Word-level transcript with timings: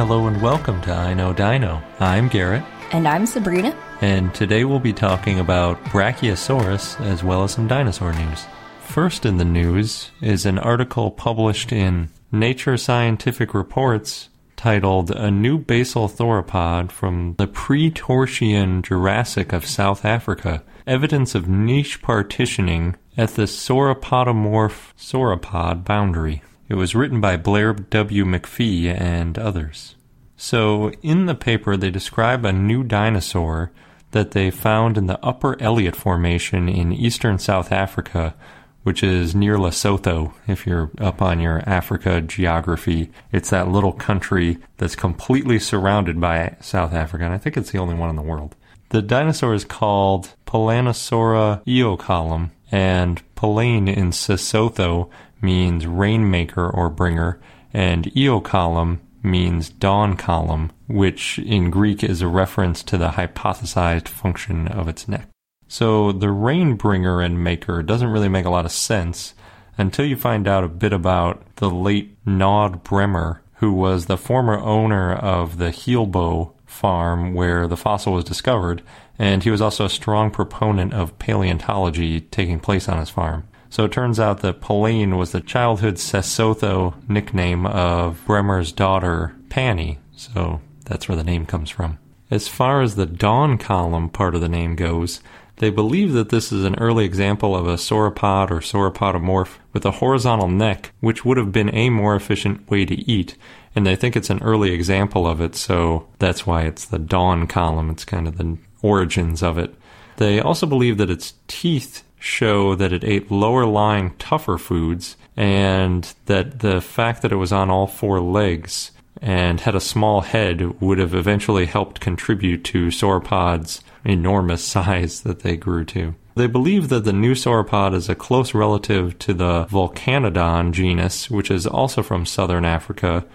Hello 0.00 0.28
and 0.28 0.40
welcome 0.40 0.80
to 0.80 0.94
I 0.94 1.12
Know 1.12 1.34
Dino. 1.34 1.82
I'm 1.98 2.28
Garrett, 2.28 2.64
And 2.90 3.06
I'm 3.06 3.26
Sabrina. 3.26 3.76
and 4.00 4.34
today 4.34 4.64
we'll 4.64 4.80
be 4.80 4.94
talking 4.94 5.38
about 5.38 5.78
Brachiosaurus 5.84 6.98
as 7.02 7.22
well 7.22 7.44
as 7.44 7.50
some 7.52 7.68
dinosaur 7.68 8.14
news. 8.14 8.46
First 8.80 9.26
in 9.26 9.36
the 9.36 9.44
news 9.44 10.10
is 10.22 10.46
an 10.46 10.58
article 10.58 11.10
published 11.10 11.70
in 11.70 12.08
Nature 12.32 12.78
Scientific 12.78 13.52
Reports 13.52 14.30
titled 14.56 15.10
A 15.10 15.30
New 15.30 15.58
Basal 15.58 16.08
Theropod 16.08 16.90
from 16.90 17.34
the 17.36 17.46
Pre-Toarcian 17.46 18.80
Jurassic 18.80 19.52
of 19.52 19.66
South 19.66 20.06
Africa, 20.06 20.62
Evidence 20.86 21.34
of 21.34 21.46
Niche 21.46 22.00
Partitioning 22.00 22.96
at 23.18 23.34
the 23.34 23.42
Sauropodomorph 23.42 24.94
sauropod 24.98 25.84
boundary. 25.84 26.42
It 26.70 26.76
was 26.76 26.94
written 26.94 27.20
by 27.20 27.36
Blair 27.36 27.72
W. 27.72 28.24
McPhee 28.24 28.86
and 28.86 29.36
others. 29.36 29.96
So, 30.36 30.92
in 31.02 31.26
the 31.26 31.34
paper, 31.34 31.76
they 31.76 31.90
describe 31.90 32.44
a 32.44 32.52
new 32.52 32.84
dinosaur 32.84 33.72
that 34.12 34.30
they 34.30 34.52
found 34.52 34.96
in 34.96 35.08
the 35.08 35.18
Upper 35.18 35.60
Elliot 35.60 35.96
Formation 35.96 36.68
in 36.68 36.92
eastern 36.92 37.40
South 37.40 37.72
Africa, 37.72 38.36
which 38.84 39.02
is 39.02 39.34
near 39.34 39.56
Lesotho. 39.56 40.32
If 40.46 40.64
you're 40.64 40.92
up 40.98 41.20
on 41.20 41.40
your 41.40 41.60
Africa 41.68 42.20
geography, 42.20 43.10
it's 43.32 43.50
that 43.50 43.66
little 43.66 43.92
country 43.92 44.58
that's 44.76 44.94
completely 44.94 45.58
surrounded 45.58 46.20
by 46.20 46.56
South 46.60 46.92
Africa, 46.92 47.24
and 47.24 47.34
I 47.34 47.38
think 47.38 47.56
it's 47.56 47.72
the 47.72 47.78
only 47.78 47.96
one 47.96 48.10
in 48.10 48.16
the 48.16 48.22
world. 48.22 48.54
The 48.90 49.02
dinosaur 49.02 49.54
is 49.54 49.64
called 49.64 50.34
Pulanesaura 50.46 51.64
eocollum, 51.64 52.50
and 52.70 53.20
Palane 53.34 53.92
in 53.92 54.10
Sesotho 54.12 55.10
means 55.40 55.86
rainmaker 55.86 56.68
or 56.68 56.88
bringer, 56.88 57.40
and 57.72 58.04
eocollum 58.06 58.98
means 59.22 59.68
dawn 59.68 60.16
column, 60.16 60.72
which 60.88 61.38
in 61.38 61.70
Greek 61.70 62.02
is 62.02 62.22
a 62.22 62.28
reference 62.28 62.82
to 62.82 62.98
the 62.98 63.10
hypothesized 63.10 64.08
function 64.08 64.68
of 64.68 64.88
its 64.88 65.08
neck. 65.08 65.28
So 65.68 66.10
the 66.10 66.30
rain 66.30 66.74
bringer 66.74 67.20
and 67.20 67.44
maker 67.44 67.82
doesn't 67.82 68.08
really 68.08 68.28
make 68.28 68.44
a 68.44 68.50
lot 68.50 68.64
of 68.64 68.72
sense 68.72 69.34
until 69.78 70.04
you 70.04 70.16
find 70.16 70.48
out 70.48 70.64
a 70.64 70.68
bit 70.68 70.92
about 70.92 71.44
the 71.56 71.70
late 71.70 72.16
Nod 72.26 72.82
Bremer, 72.82 73.42
who 73.56 73.72
was 73.72 74.06
the 74.06 74.16
former 74.16 74.58
owner 74.58 75.12
of 75.12 75.58
the 75.58 75.70
Heelbo 75.70 76.54
farm 76.66 77.34
where 77.34 77.66
the 77.66 77.76
fossil 77.76 78.14
was 78.14 78.24
discovered, 78.24 78.82
and 79.18 79.42
he 79.42 79.50
was 79.50 79.60
also 79.60 79.84
a 79.84 79.90
strong 79.90 80.30
proponent 80.30 80.92
of 80.94 81.18
paleontology 81.18 82.20
taking 82.20 82.58
place 82.58 82.88
on 82.88 82.98
his 82.98 83.10
farm. 83.10 83.46
So 83.70 83.84
it 83.84 83.92
turns 83.92 84.18
out 84.18 84.40
that 84.40 84.60
Pauline 84.60 85.16
was 85.16 85.30
the 85.30 85.40
childhood 85.40 85.94
Sesotho 85.94 86.94
nickname 87.08 87.66
of 87.66 88.24
Bremer's 88.26 88.72
daughter, 88.72 89.36
Pani. 89.48 89.98
So 90.16 90.60
that's 90.84 91.08
where 91.08 91.16
the 91.16 91.24
name 91.24 91.46
comes 91.46 91.70
from. 91.70 91.98
As 92.32 92.48
far 92.48 92.82
as 92.82 92.96
the 92.96 93.06
dawn 93.06 93.58
column 93.58 94.08
part 94.08 94.34
of 94.34 94.40
the 94.40 94.48
name 94.48 94.74
goes, 94.74 95.20
they 95.56 95.70
believe 95.70 96.12
that 96.14 96.30
this 96.30 96.50
is 96.50 96.64
an 96.64 96.74
early 96.76 97.04
example 97.04 97.54
of 97.54 97.68
a 97.68 97.74
sauropod 97.74 98.50
or 98.50 98.60
sauropodomorph 98.60 99.58
with 99.72 99.84
a 99.84 99.90
horizontal 99.92 100.48
neck, 100.48 100.92
which 101.00 101.24
would 101.24 101.36
have 101.36 101.52
been 101.52 101.72
a 101.74 101.90
more 101.90 102.16
efficient 102.16 102.68
way 102.70 102.84
to 102.84 102.94
eat. 102.94 103.36
And 103.76 103.86
they 103.86 103.94
think 103.94 104.16
it's 104.16 104.30
an 104.30 104.42
early 104.42 104.72
example 104.72 105.28
of 105.28 105.40
it, 105.40 105.54
so 105.54 106.08
that's 106.18 106.46
why 106.46 106.62
it's 106.62 106.86
the 106.86 106.98
dawn 106.98 107.46
column. 107.46 107.90
It's 107.90 108.04
kind 108.04 108.26
of 108.26 108.36
the 108.36 108.58
origins 108.82 109.42
of 109.42 109.58
it. 109.58 109.74
They 110.16 110.40
also 110.40 110.66
believe 110.66 110.98
that 110.98 111.10
its 111.10 111.34
teeth 111.46 112.04
show 112.20 112.76
that 112.76 112.92
it 112.92 113.02
ate 113.02 113.30
lower 113.30 113.66
lying, 113.66 114.14
tougher 114.18 114.58
foods, 114.58 115.16
and 115.36 116.14
that 116.26 116.60
the 116.60 116.80
fact 116.80 117.22
that 117.22 117.32
it 117.32 117.36
was 117.36 117.50
on 117.50 117.70
all 117.70 117.88
four 117.88 118.20
legs 118.20 118.92
and 119.20 119.60
had 119.60 119.74
a 119.74 119.80
small 119.80 120.20
head 120.20 120.80
would 120.80 120.98
have 120.98 121.14
eventually 121.14 121.66
helped 121.66 122.00
contribute 122.00 122.62
to 122.64 122.86
sauropods' 122.88 123.82
enormous 124.04 124.64
size 124.76 125.22
that 125.22 125.40
they 125.40 125.56
grew 125.56 125.84
to. 125.86 126.14
They 126.36 126.46
believe 126.46 126.88
that 126.90 127.04
the 127.04 127.12
new 127.12 127.34
sauropod 127.34 127.94
is 127.94 128.08
a 128.08 128.14
close 128.14 128.54
relative 128.54 129.18
to 129.20 129.34
the 129.34 129.64
Vulcanodon 129.66 130.72
genus, 130.72 131.30
which 131.30 131.50
is 131.50 131.66
also 131.66 132.02
from 132.02 132.24
southern 132.24 132.64
Africa, 132.64 133.26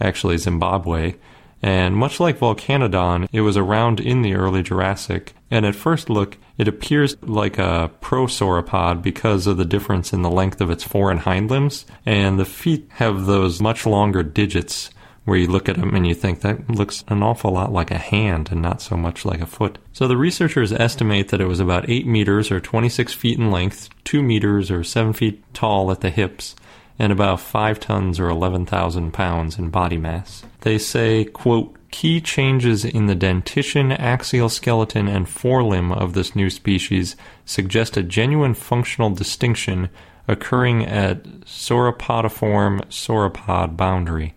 actually 0.00 0.38
Zimbabwe. 0.38 1.14
And 1.62 1.94
much 1.94 2.20
like 2.20 2.38
Vulcanodon, 2.38 3.28
it 3.32 3.42
was 3.42 3.56
around 3.56 4.00
in 4.00 4.22
the 4.22 4.34
early 4.34 4.62
Jurassic, 4.62 5.34
and 5.50 5.66
at 5.66 5.74
first 5.74 6.08
look, 6.08 6.38
it 6.56 6.68
appears 6.68 7.16
like 7.22 7.58
a 7.58 7.90
prosauropod 8.00 9.02
because 9.02 9.46
of 9.46 9.56
the 9.56 9.64
difference 9.64 10.12
in 10.12 10.22
the 10.22 10.30
length 10.30 10.60
of 10.60 10.70
its 10.70 10.84
fore 10.84 11.10
and 11.10 11.20
hind 11.20 11.50
limbs, 11.50 11.84
and 12.06 12.38
the 12.38 12.44
feet 12.44 12.86
have 12.92 13.26
those 13.26 13.60
much 13.60 13.84
longer 13.84 14.22
digits 14.22 14.90
where 15.24 15.36
you 15.36 15.46
look 15.46 15.68
at 15.68 15.76
them 15.76 15.94
and 15.94 16.06
you 16.06 16.14
think 16.14 16.40
that 16.40 16.68
looks 16.70 17.04
an 17.08 17.22
awful 17.22 17.52
lot 17.52 17.72
like 17.72 17.90
a 17.90 17.98
hand 17.98 18.50
and 18.50 18.62
not 18.62 18.80
so 18.80 18.96
much 18.96 19.24
like 19.24 19.40
a 19.40 19.46
foot. 19.46 19.78
So 19.92 20.08
the 20.08 20.16
researchers 20.16 20.72
estimate 20.72 21.28
that 21.28 21.40
it 21.40 21.46
was 21.46 21.60
about 21.60 21.88
8 21.88 22.06
meters 22.06 22.50
or 22.50 22.58
26 22.58 23.12
feet 23.12 23.38
in 23.38 23.50
length, 23.50 23.90
2 24.04 24.22
meters 24.22 24.70
or 24.70 24.82
7 24.82 25.12
feet 25.12 25.42
tall 25.54 25.90
at 25.92 26.00
the 26.00 26.10
hips, 26.10 26.56
and 27.00 27.10
about 27.10 27.40
5 27.40 27.80
tons 27.80 28.20
or 28.20 28.28
11,000 28.28 29.10
pounds 29.10 29.58
in 29.58 29.70
body 29.70 29.98
mass. 29.98 30.44
They 30.60 30.78
say, 30.78 31.24
quote, 31.24 31.76
key 31.90 32.20
changes 32.20 32.84
in 32.84 33.06
the 33.06 33.16
dentition, 33.16 33.90
axial 33.90 34.48
skeleton, 34.48 35.08
and 35.08 35.26
forelimb 35.26 35.92
of 35.92 36.12
this 36.12 36.36
new 36.36 36.50
species 36.50 37.16
suggest 37.44 37.96
a 37.96 38.04
genuine 38.04 38.54
functional 38.54 39.10
distinction 39.10 39.88
occurring 40.28 40.86
at 40.86 41.24
sauropodiform 41.40 42.82
sauropod 42.84 43.76
boundary 43.76 44.34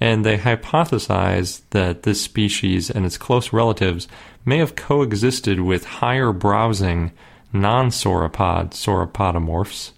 and 0.00 0.24
they 0.24 0.36
hypothesize 0.36 1.62
that 1.70 2.02
this 2.02 2.20
species 2.20 2.90
and 2.90 3.06
its 3.06 3.16
close 3.16 3.52
relatives 3.52 4.06
may 4.44 4.58
have 4.58 4.76
coexisted 4.76 5.60
with 5.60 5.84
higher 5.84 6.32
browsing 6.32 7.10
non 7.54 7.88
sauropod 7.88 8.72
sauropodomorphs, 8.72 9.92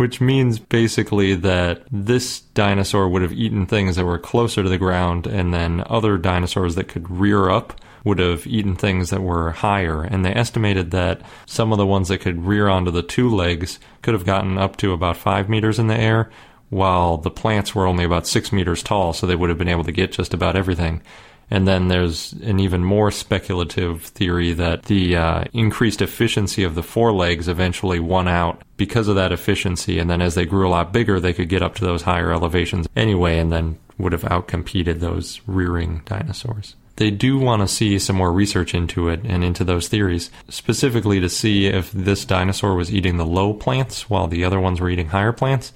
which 0.01 0.19
means 0.19 0.57
basically 0.57 1.35
that 1.35 1.83
this 1.91 2.39
dinosaur 2.55 3.07
would 3.07 3.21
have 3.21 3.31
eaten 3.31 3.67
things 3.67 3.95
that 3.95 4.03
were 4.03 4.17
closer 4.17 4.63
to 4.63 4.67
the 4.67 4.79
ground, 4.79 5.27
and 5.27 5.53
then 5.53 5.83
other 5.85 6.17
dinosaurs 6.17 6.73
that 6.73 6.87
could 6.87 7.07
rear 7.11 7.51
up 7.51 7.79
would 8.03 8.17
have 8.17 8.47
eaten 8.47 8.75
things 8.75 9.11
that 9.11 9.21
were 9.21 9.51
higher. 9.51 10.01
And 10.01 10.25
they 10.25 10.33
estimated 10.33 10.89
that 10.89 11.21
some 11.45 11.71
of 11.71 11.77
the 11.77 11.85
ones 11.85 12.07
that 12.07 12.17
could 12.17 12.47
rear 12.47 12.67
onto 12.67 12.89
the 12.89 13.03
two 13.03 13.29
legs 13.29 13.77
could 14.01 14.15
have 14.15 14.25
gotten 14.25 14.57
up 14.57 14.75
to 14.77 14.91
about 14.91 15.17
five 15.17 15.47
meters 15.47 15.77
in 15.77 15.85
the 15.85 15.99
air, 15.99 16.31
while 16.69 17.17
the 17.17 17.29
plants 17.29 17.75
were 17.75 17.85
only 17.85 18.03
about 18.03 18.25
six 18.25 18.51
meters 18.51 18.81
tall, 18.81 19.13
so 19.13 19.27
they 19.27 19.35
would 19.35 19.49
have 19.49 19.59
been 19.59 19.67
able 19.67 19.83
to 19.83 19.91
get 19.91 20.11
just 20.11 20.33
about 20.33 20.55
everything. 20.55 21.03
And 21.51 21.67
then 21.67 21.89
there's 21.89 22.31
an 22.31 22.61
even 22.61 22.81
more 22.81 23.11
speculative 23.11 24.03
theory 24.03 24.53
that 24.53 24.83
the 24.83 25.17
uh, 25.17 25.43
increased 25.51 26.01
efficiency 26.01 26.63
of 26.63 26.75
the 26.75 26.81
forelegs 26.83 27.49
eventually 27.49 27.99
won 27.99 28.29
out 28.29 28.61
because 28.77 29.09
of 29.09 29.15
that 29.15 29.33
efficiency. 29.33 29.99
And 29.99 30.09
then 30.09 30.21
as 30.21 30.35
they 30.35 30.45
grew 30.45 30.65
a 30.65 30.71
lot 30.71 30.93
bigger, 30.93 31.19
they 31.19 31.33
could 31.33 31.49
get 31.49 31.61
up 31.61 31.75
to 31.75 31.85
those 31.85 32.03
higher 32.03 32.31
elevations 32.31 32.87
anyway, 32.95 33.37
and 33.37 33.51
then 33.51 33.77
would 33.97 34.13
have 34.13 34.23
outcompeted 34.23 34.99
those 35.01 35.41
rearing 35.45 36.01
dinosaurs. 36.05 36.75
they 36.95 37.11
do 37.11 37.39
want 37.39 37.61
to 37.61 37.67
see 37.67 37.97
some 37.97 38.15
more 38.15 38.31
research 38.31 38.73
into 38.75 39.09
it 39.09 39.19
and 39.23 39.43
into 39.43 39.63
those 39.63 39.87
theories, 39.87 40.29
specifically 40.49 41.19
to 41.19 41.29
see 41.29 41.65
if 41.67 41.91
this 41.91 42.25
dinosaur 42.25 42.75
was 42.75 42.93
eating 42.93 43.17
the 43.17 43.25
low 43.25 43.53
plants 43.53 44.09
while 44.09 44.27
the 44.27 44.45
other 44.45 44.59
ones 44.59 44.79
were 44.79 44.89
eating 44.89 45.07
higher 45.07 45.31
plants. 45.33 45.73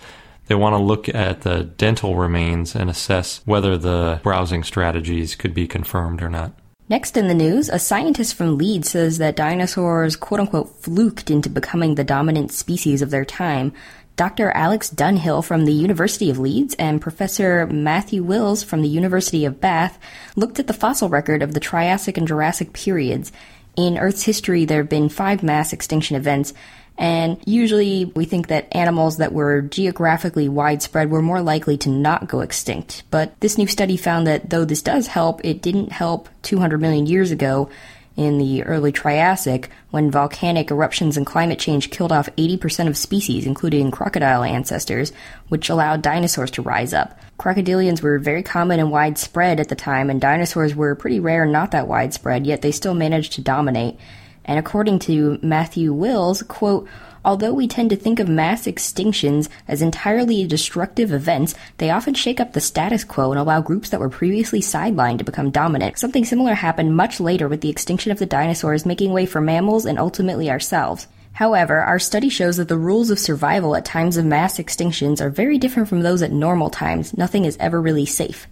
They 0.47 0.55
want 0.55 0.73
to 0.73 0.77
look 0.77 1.09
at 1.09 1.41
the 1.41 1.63
dental 1.63 2.15
remains 2.15 2.75
and 2.75 2.89
assess 2.89 3.41
whether 3.45 3.77
the 3.77 4.19
browsing 4.23 4.63
strategies 4.63 5.35
could 5.35 5.53
be 5.53 5.67
confirmed 5.67 6.21
or 6.21 6.29
not. 6.29 6.53
Next 6.87 7.17
in 7.17 7.27
the 7.27 7.33
news, 7.33 7.67
a 7.69 7.79
scientist 7.79 8.35
from 8.35 8.59
Leeds 8.59 8.91
says 8.91 9.17
that 9.17 9.35
dinosaurs 9.35 10.15
quote 10.15 10.39
unquote 10.39 10.69
fluked 10.81 11.31
into 11.31 11.49
becoming 11.49 11.95
the 11.95 12.03
dominant 12.03 12.51
species 12.51 13.01
of 13.01 13.09
their 13.09 13.25
time. 13.25 13.73
Dr. 14.15 14.51
Alex 14.51 14.89
Dunhill 14.89 15.43
from 15.43 15.65
the 15.65 15.73
University 15.73 16.29
of 16.29 16.39
Leeds 16.39 16.75
and 16.75 17.01
Professor 17.01 17.65
Matthew 17.67 18.23
Wills 18.23 18.63
from 18.63 18.81
the 18.81 18.87
University 18.87 19.45
of 19.45 19.59
Bath 19.59 19.99
looked 20.35 20.59
at 20.59 20.67
the 20.67 20.73
fossil 20.73 21.09
record 21.09 21.41
of 21.41 21.53
the 21.53 21.59
Triassic 21.59 22.17
and 22.17 22.27
Jurassic 22.27 22.71
periods. 22.71 23.31
In 23.75 23.97
Earth's 23.97 24.23
history, 24.23 24.63
there 24.63 24.77
have 24.77 24.89
been 24.89 25.09
five 25.09 25.43
mass 25.43 25.73
extinction 25.73 26.15
events, 26.15 26.53
and 26.97 27.37
usually 27.45 28.05
we 28.05 28.25
think 28.25 28.47
that 28.47 28.67
animals 28.71 29.17
that 29.17 29.33
were 29.33 29.61
geographically 29.61 30.47
widespread 30.47 31.11
were 31.11 31.21
more 31.21 31.41
likely 31.41 31.77
to 31.79 31.89
not 31.89 32.27
go 32.27 32.39
extinct. 32.39 33.03
But 33.11 33.39
this 33.41 33.57
new 33.57 33.67
study 33.67 33.97
found 33.97 34.27
that 34.27 34.49
though 34.49 34.65
this 34.65 34.81
does 34.81 35.07
help, 35.07 35.43
it 35.43 35.61
didn't 35.61 35.91
help 35.91 36.29
200 36.43 36.79
million 36.79 37.05
years 37.05 37.31
ago 37.31 37.69
in 38.15 38.37
the 38.37 38.63
early 38.63 38.93
Triassic 38.93 39.69
when 39.91 40.09
volcanic 40.09 40.71
eruptions 40.71 41.17
and 41.17 41.25
climate 41.25 41.59
change 41.59 41.91
killed 41.91 42.11
off 42.11 42.33
80% 42.37 42.87
of 42.87 42.97
species, 42.97 43.45
including 43.45 43.91
crocodile 43.91 44.43
ancestors, 44.43 45.11
which 45.49 45.69
allowed 45.69 46.01
dinosaurs 46.01 46.51
to 46.51 46.61
rise 46.61 46.93
up. 46.93 47.19
Crocodilians 47.37 48.01
were 48.01 48.17
very 48.17 48.41
common 48.41 48.79
and 48.79 48.89
widespread 48.89 49.59
at 49.59 49.67
the 49.67 49.75
time, 49.75 50.09
and 50.09 50.21
dinosaurs 50.21 50.73
were 50.75 50.95
pretty 50.95 51.19
rare 51.19 51.43
and 51.43 51.51
not 51.51 51.71
that 51.71 51.87
widespread, 51.87 52.47
yet 52.47 52.61
they 52.61 52.71
still 52.71 52.93
managed 52.93 53.33
to 53.33 53.41
dominate. 53.41 53.97
And 54.45 54.57
according 54.57 54.99
to 54.99 55.39
Matthew 55.41 55.91
Wills, 55.91 56.43
quote, 56.43 56.87
Although 57.25 57.53
we 57.53 57.67
tend 57.67 57.89
to 57.89 57.95
think 57.95 58.19
of 58.19 58.29
mass 58.29 58.67
extinctions 58.67 59.49
as 59.67 59.81
entirely 59.81 60.45
destructive 60.45 61.11
events, 61.11 61.55
they 61.79 61.89
often 61.89 62.13
shake 62.13 62.39
up 62.39 62.53
the 62.53 62.61
status 62.61 63.03
quo 63.03 63.31
and 63.31 63.39
allow 63.39 63.61
groups 63.61 63.89
that 63.89 63.99
were 63.99 64.09
previously 64.09 64.61
sidelined 64.61 65.17
to 65.17 65.23
become 65.23 65.49
dominant. 65.49 65.97
Something 65.97 66.23
similar 66.23 66.53
happened 66.53 66.95
much 66.95 67.19
later 67.19 67.47
with 67.47 67.61
the 67.61 67.69
extinction 67.69 68.11
of 68.11 68.19
the 68.19 68.27
dinosaurs, 68.27 68.85
making 68.85 69.11
way 69.11 69.25
for 69.25 69.41
mammals 69.41 69.87
and 69.87 69.97
ultimately 69.97 70.51
ourselves. 70.51 71.07
However, 71.35 71.81
our 71.81 71.99
study 71.99 72.29
shows 72.29 72.55
that 72.57 72.69
the 72.69 72.77
rules 72.77 73.09
of 73.09 73.19
survival 73.19 73.75
at 73.75 73.83
times 73.83 74.15
of 74.15 74.23
mass 74.23 74.57
extinctions 74.57 75.19
are 75.19 75.29
very 75.29 75.57
different 75.57 75.89
from 75.89 75.99
those 75.99 76.21
at 76.21 76.31
normal 76.31 76.69
times. 76.69 77.17
Nothing 77.17 77.43
is 77.43 77.57
ever 77.59 77.81
really 77.81 78.05
safe. 78.05 78.47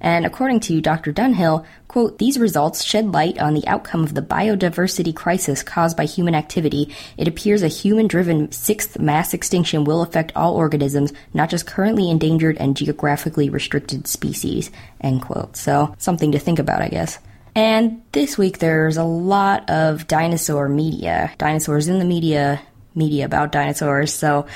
And 0.00 0.26
according 0.26 0.58
to 0.60 0.80
Dr. 0.80 1.12
Dunhill, 1.12 1.64
quote, 1.86 2.18
these 2.18 2.36
results 2.36 2.82
shed 2.82 3.12
light 3.12 3.38
on 3.38 3.54
the 3.54 3.66
outcome 3.68 4.02
of 4.02 4.14
the 4.14 4.20
biodiversity 4.20 5.14
crisis 5.14 5.62
caused 5.62 5.96
by 5.96 6.06
human 6.06 6.34
activity. 6.34 6.92
It 7.16 7.28
appears 7.28 7.62
a 7.62 7.68
human 7.68 8.08
driven 8.08 8.50
sixth 8.50 8.98
mass 8.98 9.32
extinction 9.32 9.84
will 9.84 10.02
affect 10.02 10.32
all 10.34 10.56
organisms, 10.56 11.12
not 11.34 11.50
just 11.50 11.68
currently 11.68 12.10
endangered 12.10 12.56
and 12.58 12.76
geographically 12.76 13.48
restricted 13.48 14.08
species, 14.08 14.72
end 15.00 15.22
quote. 15.22 15.56
So 15.56 15.94
something 15.98 16.32
to 16.32 16.40
think 16.40 16.58
about, 16.58 16.82
I 16.82 16.88
guess. 16.88 17.20
And 17.54 18.02
this 18.12 18.36
week 18.36 18.58
there's 18.58 18.96
a 18.96 19.04
lot 19.04 19.70
of 19.70 20.06
dinosaur 20.06 20.68
media, 20.68 21.32
dinosaurs 21.38 21.88
in 21.88 21.98
the 21.98 22.04
media, 22.04 22.60
media 22.94 23.24
about 23.24 23.52
dinosaurs. 23.52 24.12
So 24.12 24.46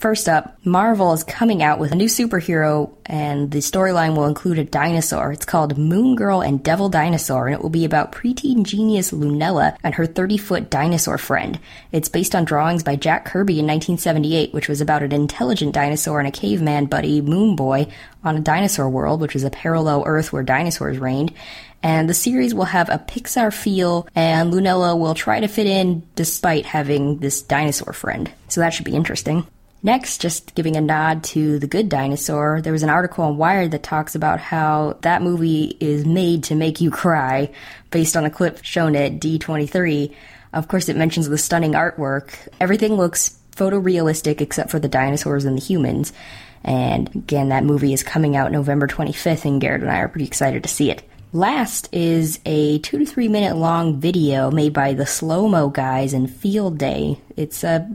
First 0.00 0.30
up, 0.30 0.56
Marvel 0.64 1.12
is 1.12 1.22
coming 1.22 1.62
out 1.62 1.78
with 1.78 1.92
a 1.92 1.94
new 1.94 2.06
superhero, 2.06 2.90
and 3.04 3.50
the 3.50 3.58
storyline 3.58 4.16
will 4.16 4.24
include 4.24 4.58
a 4.58 4.64
dinosaur. 4.64 5.30
It's 5.30 5.44
called 5.44 5.76
Moon 5.76 6.16
Girl 6.16 6.40
and 6.40 6.62
Devil 6.62 6.88
Dinosaur, 6.88 7.46
and 7.46 7.54
it 7.54 7.60
will 7.60 7.68
be 7.68 7.84
about 7.84 8.10
preteen 8.10 8.62
genius 8.62 9.10
Lunella 9.10 9.76
and 9.84 9.94
her 9.94 10.06
30 10.06 10.38
foot 10.38 10.70
dinosaur 10.70 11.18
friend. 11.18 11.60
It's 11.92 12.08
based 12.08 12.34
on 12.34 12.46
drawings 12.46 12.82
by 12.82 12.96
Jack 12.96 13.26
Kirby 13.26 13.58
in 13.58 13.66
1978, 13.66 14.54
which 14.54 14.68
was 14.68 14.80
about 14.80 15.02
an 15.02 15.12
intelligent 15.12 15.74
dinosaur 15.74 16.18
and 16.18 16.26
a 16.26 16.32
caveman 16.32 16.86
buddy, 16.86 17.20
Moon 17.20 17.54
Boy, 17.54 17.86
on 18.24 18.38
a 18.38 18.40
dinosaur 18.40 18.88
world, 18.88 19.20
which 19.20 19.36
is 19.36 19.44
a 19.44 19.50
parallel 19.50 20.04
Earth 20.06 20.32
where 20.32 20.42
dinosaurs 20.42 20.96
reigned. 20.96 21.34
And 21.82 22.08
the 22.08 22.14
series 22.14 22.54
will 22.54 22.64
have 22.64 22.88
a 22.88 22.96
Pixar 22.96 23.52
feel, 23.52 24.08
and 24.14 24.50
Lunella 24.50 24.98
will 24.98 25.14
try 25.14 25.40
to 25.40 25.46
fit 25.46 25.66
in 25.66 26.08
despite 26.14 26.64
having 26.64 27.18
this 27.18 27.42
dinosaur 27.42 27.92
friend. 27.92 28.30
So 28.48 28.62
that 28.62 28.72
should 28.72 28.86
be 28.86 28.96
interesting. 28.96 29.46
Next, 29.82 30.20
just 30.20 30.54
giving 30.54 30.76
a 30.76 30.80
nod 30.80 31.24
to 31.24 31.58
The 31.58 31.66
Good 31.66 31.88
Dinosaur, 31.88 32.60
there 32.60 32.72
was 32.72 32.82
an 32.82 32.90
article 32.90 33.24
on 33.24 33.38
Wired 33.38 33.70
that 33.70 33.82
talks 33.82 34.14
about 34.14 34.38
how 34.38 34.98
that 35.00 35.22
movie 35.22 35.76
is 35.80 36.04
made 36.04 36.44
to 36.44 36.54
make 36.54 36.82
you 36.82 36.90
cry 36.90 37.50
based 37.90 38.14
on 38.14 38.26
a 38.26 38.30
clip 38.30 38.62
shown 38.62 38.94
at 38.94 39.20
D23. 39.20 40.14
Of 40.52 40.68
course, 40.68 40.90
it 40.90 40.96
mentions 40.96 41.30
the 41.30 41.38
stunning 41.38 41.72
artwork. 41.72 42.34
Everything 42.60 42.94
looks 42.94 43.38
photorealistic 43.56 44.42
except 44.42 44.70
for 44.70 44.78
the 44.78 44.88
dinosaurs 44.88 45.46
and 45.46 45.56
the 45.56 45.62
humans. 45.62 46.12
And 46.62 47.08
again, 47.14 47.48
that 47.48 47.64
movie 47.64 47.94
is 47.94 48.02
coming 48.02 48.36
out 48.36 48.52
November 48.52 48.86
25th, 48.86 49.46
and 49.46 49.62
Garrett 49.62 49.80
and 49.80 49.90
I 49.90 50.00
are 50.00 50.08
pretty 50.08 50.26
excited 50.26 50.62
to 50.62 50.68
see 50.68 50.90
it. 50.90 51.02
Last 51.32 51.88
is 51.92 52.40
a 52.44 52.80
two 52.80 52.98
to 52.98 53.06
three 53.06 53.28
minute 53.28 53.56
long 53.56 54.00
video 54.00 54.50
made 54.50 54.72
by 54.72 54.94
the 54.94 55.06
Slow 55.06 55.46
Mo 55.46 55.68
guys 55.68 56.12
in 56.12 56.26
Field 56.26 56.76
Day. 56.76 57.20
It's 57.36 57.62
a 57.62 57.88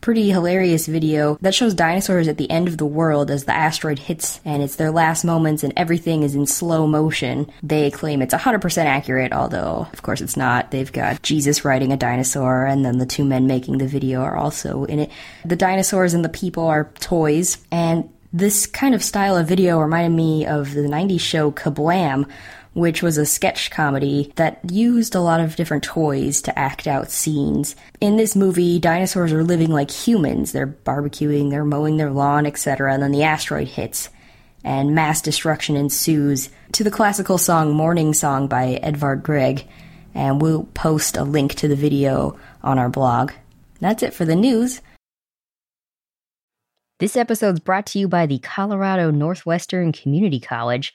pretty 0.00 0.30
hilarious 0.30 0.86
video 0.86 1.36
that 1.40 1.52
shows 1.52 1.74
dinosaurs 1.74 2.28
at 2.28 2.36
the 2.36 2.48
end 2.48 2.68
of 2.68 2.78
the 2.78 2.86
world 2.86 3.28
as 3.28 3.42
the 3.42 3.52
asteroid 3.52 3.98
hits 3.98 4.40
and 4.44 4.62
it's 4.62 4.76
their 4.76 4.92
last 4.92 5.24
moments 5.24 5.64
and 5.64 5.72
everything 5.76 6.22
is 6.22 6.36
in 6.36 6.46
slow 6.46 6.86
motion. 6.86 7.50
They 7.60 7.90
claim 7.90 8.22
it's 8.22 8.32
100% 8.32 8.84
accurate, 8.84 9.32
although 9.32 9.88
of 9.92 10.02
course 10.02 10.20
it's 10.20 10.36
not. 10.36 10.70
They've 10.70 10.92
got 10.92 11.22
Jesus 11.22 11.64
riding 11.64 11.92
a 11.92 11.96
dinosaur 11.96 12.66
and 12.66 12.84
then 12.84 12.98
the 12.98 13.06
two 13.06 13.24
men 13.24 13.48
making 13.48 13.78
the 13.78 13.88
video 13.88 14.20
are 14.20 14.36
also 14.36 14.84
in 14.84 15.00
it. 15.00 15.10
The 15.44 15.56
dinosaurs 15.56 16.14
and 16.14 16.24
the 16.24 16.28
people 16.28 16.68
are 16.68 16.92
toys 17.00 17.58
and 17.72 18.08
this 18.32 18.66
kind 18.66 18.94
of 18.94 19.02
style 19.02 19.36
of 19.36 19.48
video 19.48 19.80
reminded 19.80 20.14
me 20.14 20.46
of 20.46 20.74
the 20.74 20.82
90s 20.82 21.20
show 21.20 21.50
Kablam, 21.50 22.28
which 22.76 23.02
was 23.02 23.16
a 23.16 23.24
sketch 23.24 23.70
comedy 23.70 24.30
that 24.36 24.60
used 24.70 25.14
a 25.14 25.20
lot 25.20 25.40
of 25.40 25.56
different 25.56 25.82
toys 25.82 26.42
to 26.42 26.58
act 26.58 26.86
out 26.86 27.10
scenes. 27.10 27.74
In 28.02 28.18
this 28.18 28.36
movie, 28.36 28.78
dinosaurs 28.78 29.32
are 29.32 29.42
living 29.42 29.70
like 29.70 29.90
humans. 29.90 30.52
They're 30.52 30.66
barbecuing, 30.66 31.48
they're 31.48 31.64
mowing 31.64 31.96
their 31.96 32.10
lawn, 32.10 32.44
etc., 32.44 32.92
and 32.92 33.02
then 33.02 33.12
the 33.12 33.22
asteroid 33.22 33.68
hits 33.68 34.10
and 34.62 34.94
mass 34.94 35.22
destruction 35.22 35.74
ensues 35.74 36.50
to 36.72 36.84
the 36.84 36.90
classical 36.90 37.38
song 37.38 37.72
Morning 37.72 38.12
Song 38.12 38.46
by 38.46 38.74
Edvard 38.82 39.22
Grieg, 39.22 39.66
and 40.14 40.42
we'll 40.42 40.64
post 40.74 41.16
a 41.16 41.24
link 41.24 41.54
to 41.54 41.68
the 41.68 41.76
video 41.76 42.38
on 42.62 42.78
our 42.78 42.90
blog. 42.90 43.32
That's 43.80 44.02
it 44.02 44.12
for 44.12 44.26
the 44.26 44.36
news. 44.36 44.82
This 46.98 47.16
episode's 47.16 47.60
brought 47.60 47.86
to 47.86 47.98
you 47.98 48.06
by 48.06 48.26
the 48.26 48.38
Colorado 48.38 49.10
Northwestern 49.10 49.92
Community 49.92 50.40
College 50.40 50.94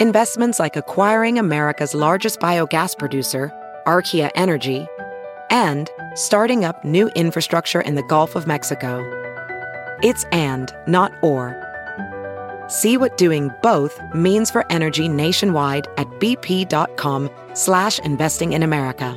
Investments 0.00 0.58
like 0.58 0.74
acquiring 0.74 1.38
America's 1.38 1.94
largest 1.94 2.40
biogas 2.40 2.98
producer, 2.98 3.52
Archaea 3.86 4.28
Energy, 4.34 4.88
and 5.50 5.88
starting 6.16 6.64
up 6.64 6.84
new 6.84 7.06
infrastructure 7.10 7.80
in 7.80 7.94
the 7.94 8.02
Gulf 8.02 8.34
of 8.34 8.44
Mexico. 8.44 9.04
It's 10.02 10.24
and, 10.32 10.74
not 10.88 11.12
or. 11.22 11.54
See 12.66 12.96
what 12.96 13.16
doing 13.16 13.52
both 13.62 14.00
means 14.12 14.50
for 14.50 14.66
energy 14.68 15.06
nationwide 15.06 15.86
at 15.96 16.08
bp.com 16.18 17.30
slash 17.52 18.00
investing 18.00 18.52
in 18.52 18.64
America. 18.64 19.16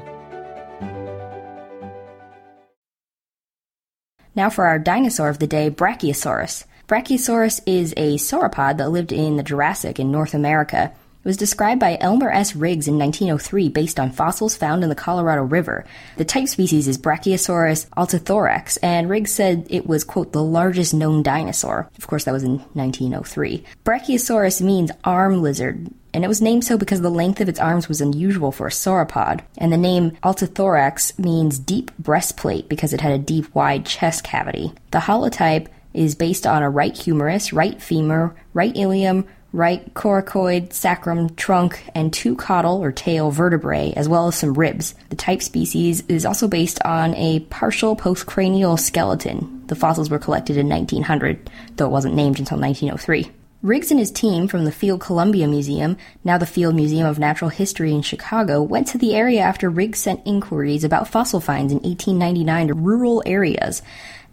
Now 4.36 4.52
for 4.52 4.68
our 4.68 4.78
dinosaur 4.78 5.30
of 5.30 5.40
the 5.40 5.48
day, 5.48 5.72
Brachiosaurus. 5.72 6.66
Brachiosaurus 6.88 7.60
is 7.66 7.94
a 7.98 8.16
sauropod 8.16 8.78
that 8.78 8.92
lived 8.92 9.12
in 9.12 9.36
the 9.36 9.44
Jurassic 9.44 10.00
in 10.00 10.10
North 10.10 10.34
America. 10.34 10.94
It 11.20 11.28
was 11.28 11.36
described 11.36 11.82
by 11.82 11.98
Elmer 12.00 12.32
S. 12.32 12.56
Riggs 12.56 12.88
in 12.88 12.98
1903 12.98 13.68
based 13.68 14.00
on 14.00 14.10
fossils 14.10 14.56
found 14.56 14.84
in 14.84 14.90
the 14.90 14.96
Colorado 14.96 15.42
River. 15.44 15.84
The 16.16 16.24
type 16.24 16.48
species 16.48 16.88
is 16.88 16.98
Brachiosaurus 16.98 17.88
altithorax, 17.98 18.78
and 18.78 19.10
Riggs 19.10 19.34
said 19.34 19.68
it 19.70 19.86
was, 19.86 20.06
quote, 20.06 20.32
the 20.32 20.42
largest 20.42 20.94
known 20.94 21.24
dinosaur. 21.24 21.90
Of 21.98 22.08
course, 22.08 22.24
that 22.24 22.32
was 22.32 22.44
in 22.44 22.60
1903. 22.72 23.66
Brachiosaurus 23.84 24.62
means 24.62 24.90
arm 25.04 25.42
lizard, 25.42 25.90
and 26.14 26.24
it 26.24 26.30
was 26.30 26.42
named 26.42 26.64
so 26.64 26.78
because 26.78 27.02
the 27.02 27.10
length 27.10 27.42
of 27.42 27.50
its 27.50 27.60
arms 27.60 27.90
was 27.90 28.00
unusual 28.00 28.54
for 28.54 28.68
a 28.68 28.72
sauropod. 28.72 29.42
And 29.58 29.74
the 29.74 29.78
name 29.78 30.18
altithorax 30.24 31.20
means 31.20 31.60
deep 31.60 31.92
breastplate 32.00 32.70
because 32.70 32.94
it 32.94 33.02
had 33.02 33.12
a 33.12 33.18
deep, 33.18 33.54
wide 33.54 33.86
chest 33.86 34.24
cavity. 34.24 34.72
The 34.92 35.00
holotype 35.00 35.68
is 35.98 36.16
based 36.16 36.46
on 36.46 36.64
a 36.64 36.70
right 36.70 36.96
humerus, 36.96 37.52
right 37.52 37.82
femur, 37.82 38.36
right 38.54 38.76
ilium, 38.76 39.26
right 39.52 39.94
coracoid, 39.94 40.72
sacrum, 40.72 41.34
trunk, 41.36 41.84
and 41.96 42.14
two 42.14 42.36
caudal 42.36 42.84
or 42.84 42.92
tail 42.92 43.32
vertebrae, 43.32 43.94
as 43.96 44.08
well 44.08 44.28
as 44.28 44.36
some 44.36 44.54
ribs. 44.54 44.94
The 45.10 45.16
type 45.16 45.42
species 45.42 46.04
is 46.08 46.26
also 46.26 46.48
based 46.48 46.82
on 46.84 47.16
a 47.16 47.40
partial 47.42 47.96
postcranial 47.96 48.80
skeleton. 48.80 49.64
The 49.68 49.76
fossils 49.76 50.10
were 50.10 50.20
collected 50.20 50.58
in 50.58 50.70
1900, 50.70 51.50
though 51.76 51.88
it 51.88 51.92
wasn't 51.92 52.16
named 52.16 52.40
until 52.40 52.60
1903. 52.60 53.32
Riggs 53.64 53.90
and 53.90 54.00
his 54.00 54.12
team 54.12 54.48
from 54.48 54.66
the 54.66 54.72
Field 54.72 55.02
Columbia 55.02 55.48
Museum, 55.48 55.98
now 56.24 56.38
the 56.38 56.46
Field 56.46 56.76
Museum 56.76 57.08
of 57.08 57.18
Natural 57.18 57.50
History 57.50 57.92
in 57.92 58.04
Chicago, 58.04 58.62
went 58.62 58.88
to 58.90 59.00
the 59.00 59.16
area 59.16 59.42
after 59.42 59.68
Riggs 59.68 59.98
sent 59.98 60.26
inquiries 60.28 60.84
about 60.84 61.08
fossil 61.08 61.40
finds 61.40 61.74
in 61.74 61.80
1899 61.80 62.68
to 62.68 62.74
rural 62.76 63.24
areas. 63.26 63.82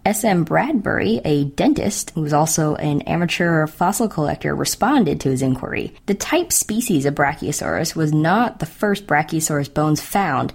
S.M. 0.05 0.45
Bradbury, 0.45 1.23
a 1.25 1.45
dentist 1.45 2.11
who 2.11 2.21
was 2.21 2.35
also 2.35 2.75
an 2.75 3.01
amateur 3.03 3.67
fossil 3.67 4.07
collector, 4.07 4.55
responded 4.55 5.21
to 5.21 5.31
his 5.31 5.41
inquiry. 5.41 5.95
The 6.07 6.15
type 6.15 6.53
species 6.53 7.07
of 7.07 7.15
Brachiosaurus 7.15 7.97
was 7.97 8.13
not 8.13 8.59
the 8.59 8.67
first 8.67 9.07
Brachiosaurus 9.07 9.73
bones 9.73 10.03
found, 10.03 10.53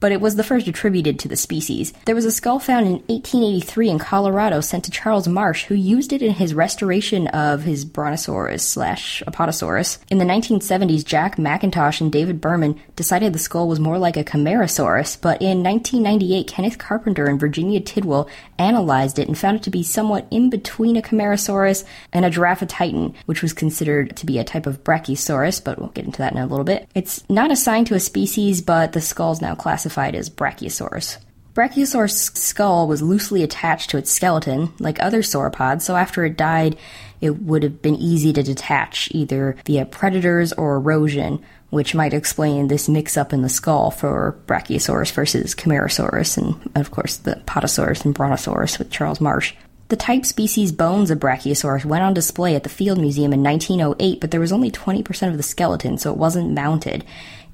but 0.00 0.12
it 0.12 0.20
was 0.20 0.36
the 0.36 0.44
first 0.44 0.68
attributed 0.68 1.18
to 1.18 1.28
the 1.28 1.36
species. 1.36 1.92
There 2.04 2.14
was 2.14 2.24
a 2.24 2.30
skull 2.30 2.58
found 2.58 2.86
in 2.86 2.92
1883 2.92 3.90
in 3.90 3.98
Colorado 3.98 4.60
sent 4.60 4.84
to 4.84 4.90
Charles 4.90 5.28
Marsh, 5.28 5.64
who 5.64 5.74
used 5.74 6.12
it 6.12 6.22
in 6.22 6.34
his 6.34 6.54
restoration 6.54 7.26
of 7.28 7.62
his 7.62 7.84
Brontosaurus 7.84 8.62
slash 8.62 9.22
Apatosaurus. 9.26 9.98
In 10.10 10.18
the 10.18 10.24
1970s, 10.24 11.04
Jack 11.04 11.36
McIntosh 11.36 12.00
and 12.00 12.12
David 12.12 12.40
Berman 12.40 12.80
decided 12.96 13.32
the 13.32 13.38
skull 13.38 13.68
was 13.68 13.80
more 13.80 13.98
like 13.98 14.16
a 14.16 14.24
Camarasaurus, 14.24 15.20
but 15.20 15.40
in 15.42 15.62
1998, 15.62 16.46
Kenneth 16.46 16.78
Carpenter 16.78 17.26
and 17.26 17.40
Virginia 17.40 17.80
Tidwell 17.80 18.28
analyzed 18.58 19.18
it 19.18 19.28
and 19.28 19.38
found 19.38 19.56
it 19.56 19.62
to 19.64 19.70
be 19.70 19.82
somewhat 19.82 20.26
in 20.30 20.50
between 20.50 20.96
a 20.96 21.02
Camarasaurus 21.02 21.84
and 22.12 22.24
a 22.24 22.30
Giraffatitan, 22.30 23.14
which 23.26 23.42
was 23.42 23.52
considered 23.52 24.16
to 24.16 24.26
be 24.26 24.38
a 24.38 24.44
type 24.44 24.66
of 24.66 24.84
Brachiosaurus, 24.84 25.62
but 25.62 25.78
we'll 25.78 25.88
get 25.88 26.04
into 26.04 26.18
that 26.18 26.32
in 26.32 26.38
a 26.38 26.46
little 26.46 26.64
bit. 26.64 26.88
It's 26.94 27.28
not 27.28 27.50
assigned 27.50 27.86
to 27.88 27.94
a 27.94 28.00
species, 28.00 28.62
but 28.62 28.92
the 28.92 29.00
skull 29.00 29.32
is 29.32 29.40
now 29.40 29.54
classified 29.54 29.87
as 29.96 30.28
Brachiosaurus. 30.28 31.18
Brachiosaurus' 31.54 32.36
skull 32.36 32.86
was 32.86 33.02
loosely 33.02 33.42
attached 33.42 33.90
to 33.90 33.98
its 33.98 34.12
skeleton, 34.12 34.72
like 34.78 35.02
other 35.02 35.22
sauropods, 35.22 35.82
so 35.82 35.96
after 35.96 36.24
it 36.24 36.36
died, 36.36 36.76
it 37.20 37.42
would 37.42 37.64
have 37.64 37.82
been 37.82 37.96
easy 37.96 38.32
to 38.32 38.44
detach, 38.44 39.08
either 39.10 39.56
via 39.66 39.84
predators 39.84 40.52
or 40.52 40.76
erosion, 40.76 41.42
which 41.70 41.94
might 41.94 42.14
explain 42.14 42.68
this 42.68 42.88
mix 42.88 43.16
up 43.16 43.32
in 43.32 43.42
the 43.42 43.48
skull 43.48 43.90
for 43.90 44.38
Brachiosaurus 44.46 45.12
versus 45.12 45.54
Camarasaurus, 45.54 46.38
and 46.38 46.76
of 46.76 46.92
course 46.92 47.16
the 47.16 47.42
Apatosaurus 47.44 48.04
and 48.04 48.14
Brontosaurus 48.14 48.78
with 48.78 48.90
Charles 48.90 49.20
Marsh. 49.20 49.54
The 49.88 49.96
type 49.96 50.26
species 50.26 50.70
bones 50.70 51.10
of 51.10 51.18
Brachiosaurus 51.18 51.86
went 51.86 52.04
on 52.04 52.12
display 52.12 52.54
at 52.54 52.62
the 52.62 52.68
Field 52.68 53.00
Museum 53.00 53.32
in 53.32 53.42
1908, 53.42 54.20
but 54.20 54.30
there 54.30 54.40
was 54.40 54.52
only 54.52 54.70
20% 54.70 55.28
of 55.28 55.38
the 55.38 55.42
skeleton, 55.42 55.96
so 55.96 56.12
it 56.12 56.18
wasn't 56.18 56.52
mounted. 56.52 57.04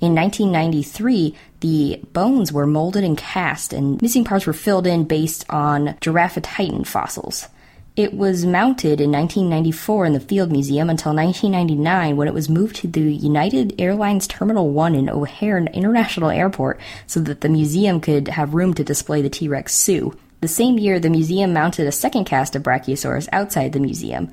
In 0.00 0.14
1993, 0.14 1.34
the 1.60 2.00
bones 2.12 2.52
were 2.52 2.66
molded 2.66 3.04
and 3.04 3.16
cast, 3.16 3.72
and 3.72 4.00
missing 4.02 4.24
parts 4.24 4.46
were 4.46 4.52
filled 4.52 4.86
in 4.86 5.04
based 5.04 5.44
on 5.48 5.96
Giraffatitan 6.00 6.86
fossils. 6.86 7.48
It 7.96 8.12
was 8.12 8.44
mounted 8.44 9.00
in 9.00 9.12
1994 9.12 10.06
in 10.06 10.12
the 10.14 10.20
Field 10.20 10.50
Museum 10.50 10.90
until 10.90 11.14
1999 11.14 12.16
when 12.16 12.26
it 12.26 12.34
was 12.34 12.48
moved 12.48 12.74
to 12.76 12.88
the 12.88 13.00
United 13.00 13.80
Airlines 13.80 14.26
Terminal 14.26 14.70
1 14.70 14.96
in 14.96 15.08
O'Hare 15.08 15.58
International 15.58 16.30
Airport 16.30 16.80
so 17.06 17.20
that 17.20 17.40
the 17.40 17.48
museum 17.48 18.00
could 18.00 18.26
have 18.26 18.54
room 18.54 18.74
to 18.74 18.82
display 18.82 19.22
the 19.22 19.30
T 19.30 19.46
Rex 19.46 19.76
Sue. 19.76 20.12
The 20.40 20.48
same 20.48 20.76
year, 20.76 20.98
the 20.98 21.08
museum 21.08 21.52
mounted 21.52 21.86
a 21.86 21.92
second 21.92 22.24
cast 22.24 22.56
of 22.56 22.64
Brachiosaurus 22.64 23.28
outside 23.32 23.72
the 23.72 23.78
museum, 23.78 24.32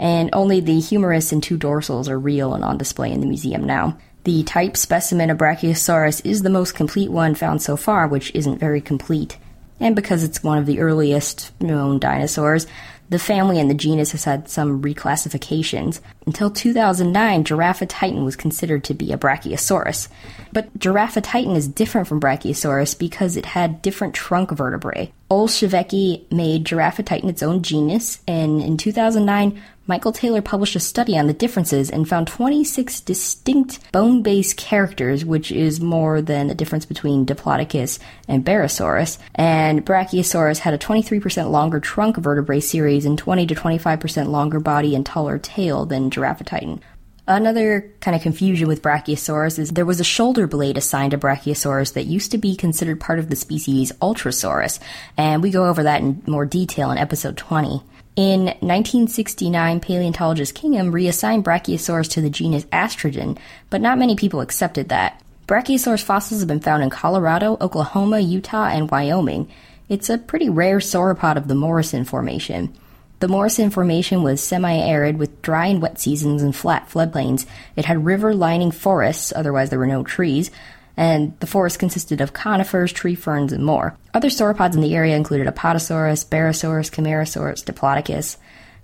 and 0.00 0.28
only 0.32 0.58
the 0.58 0.80
humerus 0.80 1.30
and 1.30 1.40
two 1.40 1.56
dorsals 1.56 2.08
are 2.08 2.18
real 2.18 2.54
and 2.54 2.64
on 2.64 2.76
display 2.76 3.12
in 3.12 3.20
the 3.20 3.26
museum 3.26 3.62
now. 3.62 3.96
The 4.26 4.42
type 4.42 4.76
specimen 4.76 5.30
of 5.30 5.38
Brachiosaurus 5.38 6.20
is 6.24 6.42
the 6.42 6.50
most 6.50 6.74
complete 6.74 7.12
one 7.12 7.36
found 7.36 7.62
so 7.62 7.76
far, 7.76 8.08
which 8.08 8.34
isn't 8.34 8.58
very 8.58 8.80
complete. 8.80 9.38
And 9.78 9.94
because 9.94 10.24
it's 10.24 10.42
one 10.42 10.58
of 10.58 10.66
the 10.66 10.80
earliest 10.80 11.52
known 11.60 12.00
dinosaurs, 12.00 12.66
the 13.08 13.20
family 13.20 13.60
and 13.60 13.70
the 13.70 13.74
genus 13.74 14.10
has 14.10 14.24
had 14.24 14.48
some 14.48 14.82
reclassifications. 14.82 16.00
Until 16.26 16.50
2009, 16.50 17.44
Giraffatitan 17.44 18.24
was 18.24 18.34
considered 18.34 18.82
to 18.82 18.94
be 18.94 19.12
a 19.12 19.16
Brachiosaurus. 19.16 20.08
But 20.52 20.76
Giraffatitan 20.76 21.54
is 21.54 21.68
different 21.68 22.08
from 22.08 22.20
Brachiosaurus 22.20 22.98
because 22.98 23.36
it 23.36 23.46
had 23.46 23.80
different 23.80 24.12
trunk 24.12 24.50
vertebrae. 24.50 25.12
Olshevsky 25.30 26.28
made 26.32 26.64
Giraffatitan 26.64 27.28
its 27.28 27.44
own 27.44 27.62
genus, 27.62 28.18
and 28.26 28.60
in 28.60 28.76
2009, 28.76 29.62
Michael 29.88 30.10
Taylor 30.10 30.42
published 30.42 30.74
a 30.74 30.80
study 30.80 31.16
on 31.16 31.28
the 31.28 31.32
differences 31.32 31.90
and 31.90 32.08
found 32.08 32.26
26 32.26 33.00
distinct 33.02 33.92
bone 33.92 34.20
based 34.22 34.56
characters, 34.56 35.24
which 35.24 35.52
is 35.52 35.80
more 35.80 36.20
than 36.20 36.48
the 36.48 36.56
difference 36.56 36.84
between 36.84 37.24
Diplodocus 37.24 38.00
and 38.26 38.44
Barosaurus. 38.44 39.18
And 39.36 39.86
Brachiosaurus 39.86 40.58
had 40.58 40.74
a 40.74 40.78
23% 40.78 41.50
longer 41.50 41.78
trunk 41.78 42.16
vertebrae 42.16 42.60
series 42.60 43.04
and 43.04 43.16
20 43.16 43.46
to 43.46 43.54
25% 43.54 44.26
longer 44.26 44.58
body 44.58 44.96
and 44.96 45.06
taller 45.06 45.38
tail 45.38 45.86
than 45.86 46.10
Giraffatitan. 46.10 46.80
Another 47.28 47.92
kind 48.00 48.16
of 48.16 48.22
confusion 48.22 48.68
with 48.68 48.82
Brachiosaurus 48.82 49.58
is 49.58 49.70
there 49.70 49.84
was 49.84 49.98
a 49.98 50.04
shoulder 50.04 50.46
blade 50.46 50.78
assigned 50.78 51.10
to 51.10 51.18
Brachiosaurus 51.18 51.94
that 51.94 52.06
used 52.06 52.30
to 52.32 52.38
be 52.38 52.54
considered 52.54 53.00
part 53.00 53.18
of 53.18 53.30
the 53.30 53.36
species 53.36 53.90
Ultrasaurus, 54.00 54.78
and 55.16 55.42
we 55.42 55.50
go 55.50 55.66
over 55.66 55.82
that 55.84 56.02
in 56.02 56.22
more 56.26 56.46
detail 56.46 56.92
in 56.92 56.98
episode 56.98 57.36
20. 57.36 57.82
In 58.16 58.44
1969, 58.44 59.80
paleontologist 59.80 60.54
Kingham 60.54 60.90
reassigned 60.90 61.44
Brachiosaurus 61.44 62.08
to 62.12 62.22
the 62.22 62.30
genus 62.30 62.64
Astrodon, 62.72 63.36
but 63.68 63.82
not 63.82 63.98
many 63.98 64.16
people 64.16 64.40
accepted 64.40 64.88
that. 64.88 65.22
Brachiosaurus 65.46 66.02
fossils 66.02 66.40
have 66.40 66.48
been 66.48 66.60
found 66.60 66.82
in 66.82 66.88
Colorado, 66.88 67.58
Oklahoma, 67.60 68.20
Utah, 68.20 68.68
and 68.68 68.90
Wyoming. 68.90 69.50
It's 69.90 70.08
a 70.08 70.16
pretty 70.16 70.48
rare 70.48 70.78
sauropod 70.78 71.36
of 71.36 71.46
the 71.46 71.54
Morrison 71.54 72.06
Formation. 72.06 72.74
The 73.20 73.28
Morrison 73.28 73.68
Formation 73.68 74.22
was 74.22 74.42
semi 74.42 74.72
arid 74.74 75.18
with 75.18 75.42
dry 75.42 75.66
and 75.66 75.82
wet 75.82 76.00
seasons 76.00 76.42
and 76.42 76.56
flat 76.56 76.88
floodplains. 76.88 77.44
It 77.76 77.84
had 77.84 78.06
river 78.06 78.34
lining 78.34 78.70
forests, 78.70 79.30
otherwise, 79.36 79.68
there 79.68 79.78
were 79.78 79.86
no 79.86 80.02
trees, 80.02 80.50
and 80.96 81.38
the 81.40 81.46
forest 81.46 81.78
consisted 81.78 82.20
of 82.20 82.32
conifers, 82.32 82.92
tree 82.92 83.14
ferns, 83.14 83.52
and 83.52 83.64
more. 83.64 83.96
Other 84.14 84.28
sauropods 84.28 84.74
in 84.74 84.80
the 84.80 84.94
area 84.94 85.16
included 85.16 85.46
Apatosaurus, 85.46 86.26
Barosaurus, 86.26 86.90
Camarasaurus, 86.90 87.64
Diplodocus. 87.64 88.36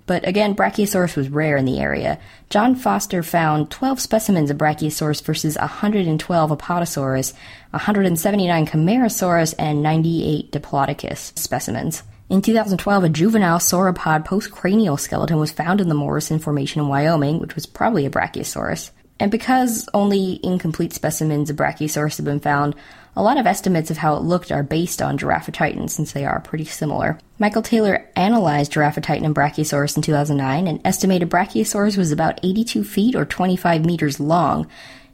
But 0.05 0.27
again, 0.27 0.53
Brachiosaurus 0.53 1.15
was 1.15 1.29
rare 1.29 1.55
in 1.55 1.65
the 1.65 1.79
area. 1.79 2.19
John 2.49 2.75
Foster 2.75 3.23
found 3.23 3.71
12 3.71 4.01
specimens 4.01 4.51
of 4.51 4.57
Brachiosaurus 4.57 5.23
versus 5.23 5.57
112 5.57 6.51
Apatosaurus, 6.51 7.33
179 7.71 8.65
Camarasaurus, 8.65 9.55
and 9.57 9.81
98 9.81 10.51
Diplodocus 10.51 11.37
specimens. 11.39 12.03
In 12.29 12.41
2012, 12.41 13.03
a 13.03 13.09
juvenile 13.09 13.59
sauropod 13.59 14.25
postcranial 14.25 14.99
skeleton 14.99 15.37
was 15.37 15.51
found 15.51 15.79
in 15.79 15.87
the 15.87 15.95
Morrison 15.95 16.39
Formation 16.39 16.81
in 16.81 16.87
Wyoming, 16.87 17.39
which 17.39 17.55
was 17.55 17.65
probably 17.65 18.05
a 18.05 18.09
Brachiosaurus. 18.09 18.91
And 19.19 19.31
because 19.31 19.87
only 19.93 20.39
incomplete 20.43 20.93
specimens 20.93 21.49
of 21.49 21.55
Brachiosaurus 21.55 22.17
have 22.17 22.25
been 22.25 22.39
found, 22.39 22.75
a 23.15 23.21
lot 23.21 23.37
of 23.37 23.45
estimates 23.45 23.91
of 23.91 23.97
how 23.97 24.15
it 24.15 24.23
looked 24.23 24.51
are 24.51 24.63
based 24.63 25.01
on 25.01 25.17
Giraffatitan 25.17 25.89
since 25.89 26.13
they 26.13 26.25
are 26.25 26.39
pretty 26.39 26.65
similar. 26.65 27.19
Michael 27.37 27.61
Taylor 27.61 28.09
analyzed 28.15 28.73
Giraffatitan 28.73 29.23
and 29.23 29.35
Brachiosaurus 29.35 29.95
in 29.95 30.01
2009 30.01 30.67
and 30.67 30.81
estimated 30.83 31.29
Brachiosaurus 31.29 31.97
was 31.97 32.11
about 32.11 32.39
82 32.43 32.83
feet 32.83 33.15
or 33.15 33.25
25 33.25 33.85
meters 33.85 34.19
long. 34.19 34.67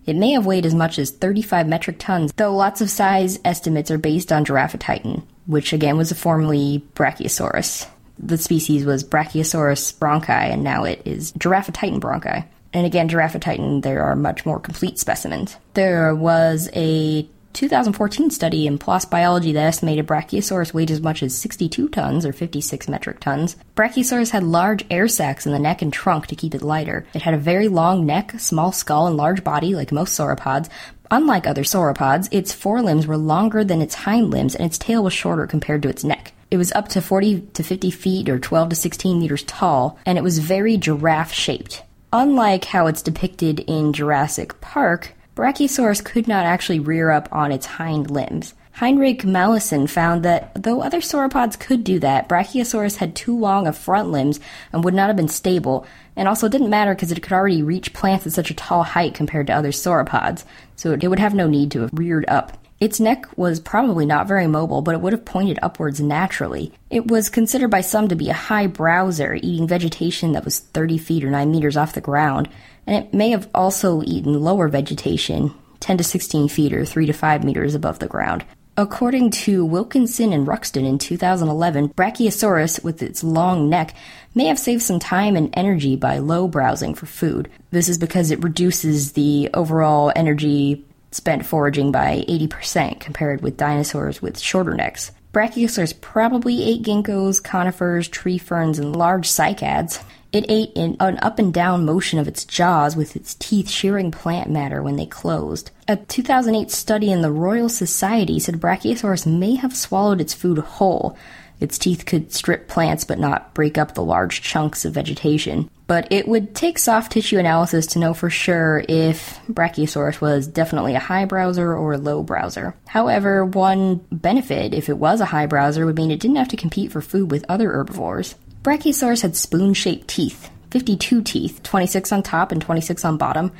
It 0.06 0.16
may 0.16 0.32
have 0.32 0.46
weighed 0.46 0.66
as 0.66 0.74
much 0.74 0.98
as 0.98 1.12
35 1.12 1.68
metric 1.68 1.98
tons, 2.00 2.32
though 2.38 2.56
lots 2.56 2.80
of 2.82 2.90
size 2.90 3.38
estimates 3.44 3.92
are 3.92 3.98
based 3.98 4.32
on 4.32 4.46
Giraffatitan, 4.46 5.24
which 5.46 5.74
again 5.74 5.98
was 5.98 6.12
formerly 6.14 6.84
Brachiosaurus. 6.96 7.86
The 8.18 8.38
species 8.38 8.86
was 8.86 9.04
Brachiosaurus 9.04 9.94
brancai, 9.98 10.52
and 10.52 10.64
now 10.64 10.86
it 10.86 11.02
is 11.06 11.32
Giraffatitan 11.34 12.00
brancai. 12.00 12.46
And 12.74 12.86
again, 12.86 13.10
Giraffatitan, 13.10 13.82
there 13.82 14.04
are 14.04 14.16
much 14.16 14.46
more 14.46 14.60
complete 14.60 15.00
specimens. 15.00 15.58
There 15.74 16.14
was 16.14 16.70
a 16.74 17.28
2014 17.54 18.30
study 18.30 18.68
in 18.68 18.78
PLOS 18.78 19.10
Biology 19.10 19.52
that 19.54 19.66
estimated 19.66 20.06
Brachiosaurus 20.06 20.74
weighed 20.74 20.92
as 20.92 21.02
much 21.02 21.24
as 21.24 21.36
62 21.36 21.90
tons, 21.90 22.26
or 22.26 22.32
56 22.32 22.88
metric 22.88 23.20
tons. 23.20 23.56
Brachiosaurus 23.76 24.30
had 24.30 24.44
large 24.44 24.86
air 24.92 25.08
sacs 25.08 25.46
in 25.46 25.52
the 25.52 25.60
neck 25.60 25.82
and 25.82 25.92
trunk 25.92 26.28
to 26.28 26.36
keep 26.36 26.54
it 26.54 26.62
lighter. 26.62 27.08
It 27.14 27.24
had 27.24 27.34
a 27.34 27.40
very 27.40 27.68
long 27.68 28.06
neck, 28.06 28.40
small 28.40 28.72
skull, 28.72 29.08
and 29.08 29.18
large 29.18 29.44
body, 29.44 29.74
like 29.74 29.92
most 29.92 30.18
sauropods. 30.18 30.70
Unlike 31.12 31.48
other 31.48 31.64
sauropods, 31.64 32.30
its 32.32 32.54
forelimbs 32.54 33.08
were 33.08 33.18
longer 33.18 33.64
than 33.64 33.82
its 33.82 33.96
hind 33.96 34.30
limbs, 34.30 34.56
and 34.56 34.66
its 34.66 34.78
tail 34.78 35.04
was 35.04 35.14
shorter 35.14 35.48
compared 35.48 35.82
to 35.82 35.90
its 35.90 36.04
neck. 36.04 36.34
It 36.52 36.58
was 36.58 36.72
up 36.74 36.88
to 36.90 37.02
40 37.02 37.42
to 37.54 37.64
50 37.64 37.90
feet, 37.90 38.30
or 38.30 38.38
12 38.38 38.70
to 38.70 38.76
16 38.76 39.20
meters 39.20 39.44
tall, 39.44 39.98
and 40.06 40.20
it 40.20 40.24
was 40.24 40.38
very 40.38 40.78
giraffe 40.78 41.34
shaped. 41.34 41.84
Unlike 42.12 42.66
how 42.66 42.88
it's 42.88 43.04
depicted 43.04 43.60
in 43.60 43.94
Jurassic 43.94 44.60
Park, 44.62 45.14
Brachiosaurus 45.36 46.04
could 46.04 46.28
not 46.28 46.44
actually 46.44 46.80
rear 46.80 47.12
up 47.12 47.30
on 47.32 47.52
its 47.52 47.68
hind 47.68 48.10
limbs. 48.10 48.56
Heinrich 48.72 49.22
Mallison 49.24 49.88
found 49.88 50.26
that 50.26 50.52
though 50.56 50.82
other 50.82 51.02
sauropods 51.02 51.60
could 51.60 51.84
do 51.84 52.00
that, 52.00 52.28
Brachiosaurus 52.28 52.96
had 52.96 53.16
too 53.16 53.38
long 53.38 53.68
of 53.68 53.78
front 53.78 54.10
limbs 54.10 54.40
and 54.74 54.84
would 54.84 54.96
not 54.96 55.06
have 55.06 55.18
been 55.18 55.28
stable, 55.28 55.86
and 56.16 56.28
also 56.28 56.48
it 56.48 56.52
didn't 56.52 56.72
matter 56.72 56.96
because 56.96 57.12
it 57.12 57.22
could 57.22 57.34
already 57.34 57.62
reach 57.62 57.94
plants 57.94 58.26
at 58.26 58.34
such 58.34 58.50
a 58.50 58.56
tall 58.56 58.82
height 58.82 59.14
compared 59.14 59.46
to 59.46 59.54
other 59.54 59.72
sauropods, 59.72 60.46
so 60.76 60.94
it 60.94 61.08
would 61.08 61.20
have 61.20 61.36
no 61.36 61.48
need 61.48 61.70
to 61.72 61.82
have 61.82 61.92
reared 61.94 62.26
up. 62.28 62.58
Its 62.80 62.98
neck 62.98 63.26
was 63.36 63.60
probably 63.60 64.06
not 64.06 64.26
very 64.26 64.48
mobile, 64.48 64.82
but 64.82 64.96
it 64.96 65.02
would 65.02 65.12
have 65.12 65.26
pointed 65.26 65.60
upwards 65.62 66.00
naturally. 66.00 66.72
It 66.90 67.08
was 67.08 67.28
considered 67.28 67.70
by 67.70 67.82
some 67.82 68.08
to 68.08 68.16
be 68.16 68.30
a 68.30 68.34
high 68.34 68.68
browser, 68.68 69.36
eating 69.36 69.68
vegetation 69.68 70.32
that 70.32 70.46
was 70.46 70.60
30 70.60 70.98
feet 70.98 71.26
or 71.26 71.30
9 71.30 71.52
meters 71.52 71.76
off 71.76 71.94
the 71.94 72.00
ground, 72.00 72.48
and 72.88 72.96
it 72.96 73.14
may 73.14 73.32
have 73.32 73.50
also 73.54 74.02
eaten 74.04 74.42
lower 74.42 74.70
vegetation, 74.70 75.54
10 75.82 75.98
to 75.98 76.04
16 76.06 76.48
feet 76.48 76.72
or 76.72 76.86
3 76.86 77.06
to 77.06 77.12
5 77.12 77.44
meters 77.44 77.76
above 77.76 78.00
the 78.00 78.08
ground. 78.08 78.46
According 78.78 79.32
to 79.32 79.66
Wilkinson 79.66 80.32
and 80.32 80.48
Ruxton 80.48 80.86
in 80.86 81.00
2011, 81.00 81.90
Brachiosaurus, 81.90 82.82
with 82.82 83.04
its 83.04 83.26
long 83.26 83.70
neck, 83.70 83.94
may 84.34 84.46
have 84.46 84.58
saved 84.58 84.84
some 84.84 85.00
time 85.00 85.36
and 85.36 85.50
energy 85.54 85.98
by 85.98 86.20
low 86.20 86.48
browsing 86.48 86.96
for 86.96 87.08
food. 87.08 87.50
This 87.72 87.90
is 87.90 87.98
because 87.98 88.32
it 88.32 88.42
reduces 88.42 89.12
the 89.12 89.50
overall 89.54 90.14
energy 90.16 90.86
spent 91.12 91.46
foraging 91.46 91.92
by 91.92 92.24
80% 92.28 93.00
compared 93.00 93.42
with 93.42 93.58
dinosaurs 93.58 94.22
with 94.22 94.40
shorter 94.40 94.74
necks. 94.74 95.12
Brachiosaurus 95.34 96.00
probably 96.02 96.64
ate 96.64 96.84
ginkgos, 96.84 97.44
conifers, 97.44 98.08
tree 98.08 98.40
ferns, 98.40 98.80
and 98.80 98.96
large 98.96 99.28
cycads. 99.28 100.04
It 100.32 100.46
ate 100.50 100.72
in 100.76 100.98
an 101.00 101.20
up 101.22 101.40
and 101.40 101.54
down 101.54 101.86
motion 101.86 102.18
of 102.20 102.28
its 102.28 102.46
jaws 102.46 102.96
with 102.96 103.16
its 103.16 103.36
teeth 103.36 103.70
shearing 103.70 104.12
plant 104.12 104.50
matter 104.50 104.82
when 104.82 104.96
they 104.96 105.06
closed. 105.06 105.72
A 105.88 105.98
2008 105.98 106.72
study 106.72 107.12
in 107.12 107.22
the 107.22 107.32
Royal 107.32 107.70
Society 107.70 108.40
said 108.40 108.60
Brachiosaurus 108.60 109.26
may 109.26 109.56
have 109.56 109.76
swallowed 109.76 110.22
its 110.22 110.34
food 110.34 110.60
whole. 110.60 111.18
Its 111.60 111.78
teeth 111.78 112.06
could 112.06 112.32
strip 112.32 112.68
plants 112.68 113.04
but 113.04 113.20
not 113.20 113.54
break 113.54 113.78
up 113.78 113.94
the 113.94 114.04
large 114.04 114.42
chunks 114.42 114.86
of 114.86 114.94
vegetation 114.94 115.70
but 115.90 116.12
it 116.12 116.28
would 116.28 116.54
take 116.54 116.78
soft 116.78 117.14
tissue 117.14 117.40
analysis 117.40 117.88
to 117.88 117.98
know 117.98 118.14
for 118.14 118.30
sure 118.30 118.86
if 118.88 119.40
Brachiosaurus 119.48 120.22
was 120.22 120.46
definitely 120.46 120.94
a 120.94 121.00
high 121.00 121.26
browser 121.26 121.76
or 121.76 121.94
a 121.94 121.98
low 121.98 122.22
browser. 122.22 122.76
However, 122.88 123.44
one 123.44 124.06
benefit, 124.12 124.76
if 124.76 124.88
it 124.88 125.00
was 125.00 125.20
a 125.20 125.26
high 125.26 125.48
browser, 125.48 125.88
would 125.88 125.96
mean 125.96 126.12
it 126.12 126.20
didn't 126.20 126.36
have 126.36 126.50
to 126.50 126.58
compete 126.58 126.92
for 126.92 127.02
food 127.02 127.32
with 127.32 127.44
other 127.50 127.72
herbivores. 127.72 128.36
Brachiosaurus 128.62 129.24
had 129.24 129.36
spoon 129.36 129.74
shaped 129.74 130.08
teeth, 130.08 130.52
52 130.70 131.24
teeth, 131.24 131.64
26 131.64 132.12
on 132.12 132.22
top 132.22 132.52
and 132.52 132.62
26 132.62 133.04
on 133.04 133.18
bottom. 133.18 133.52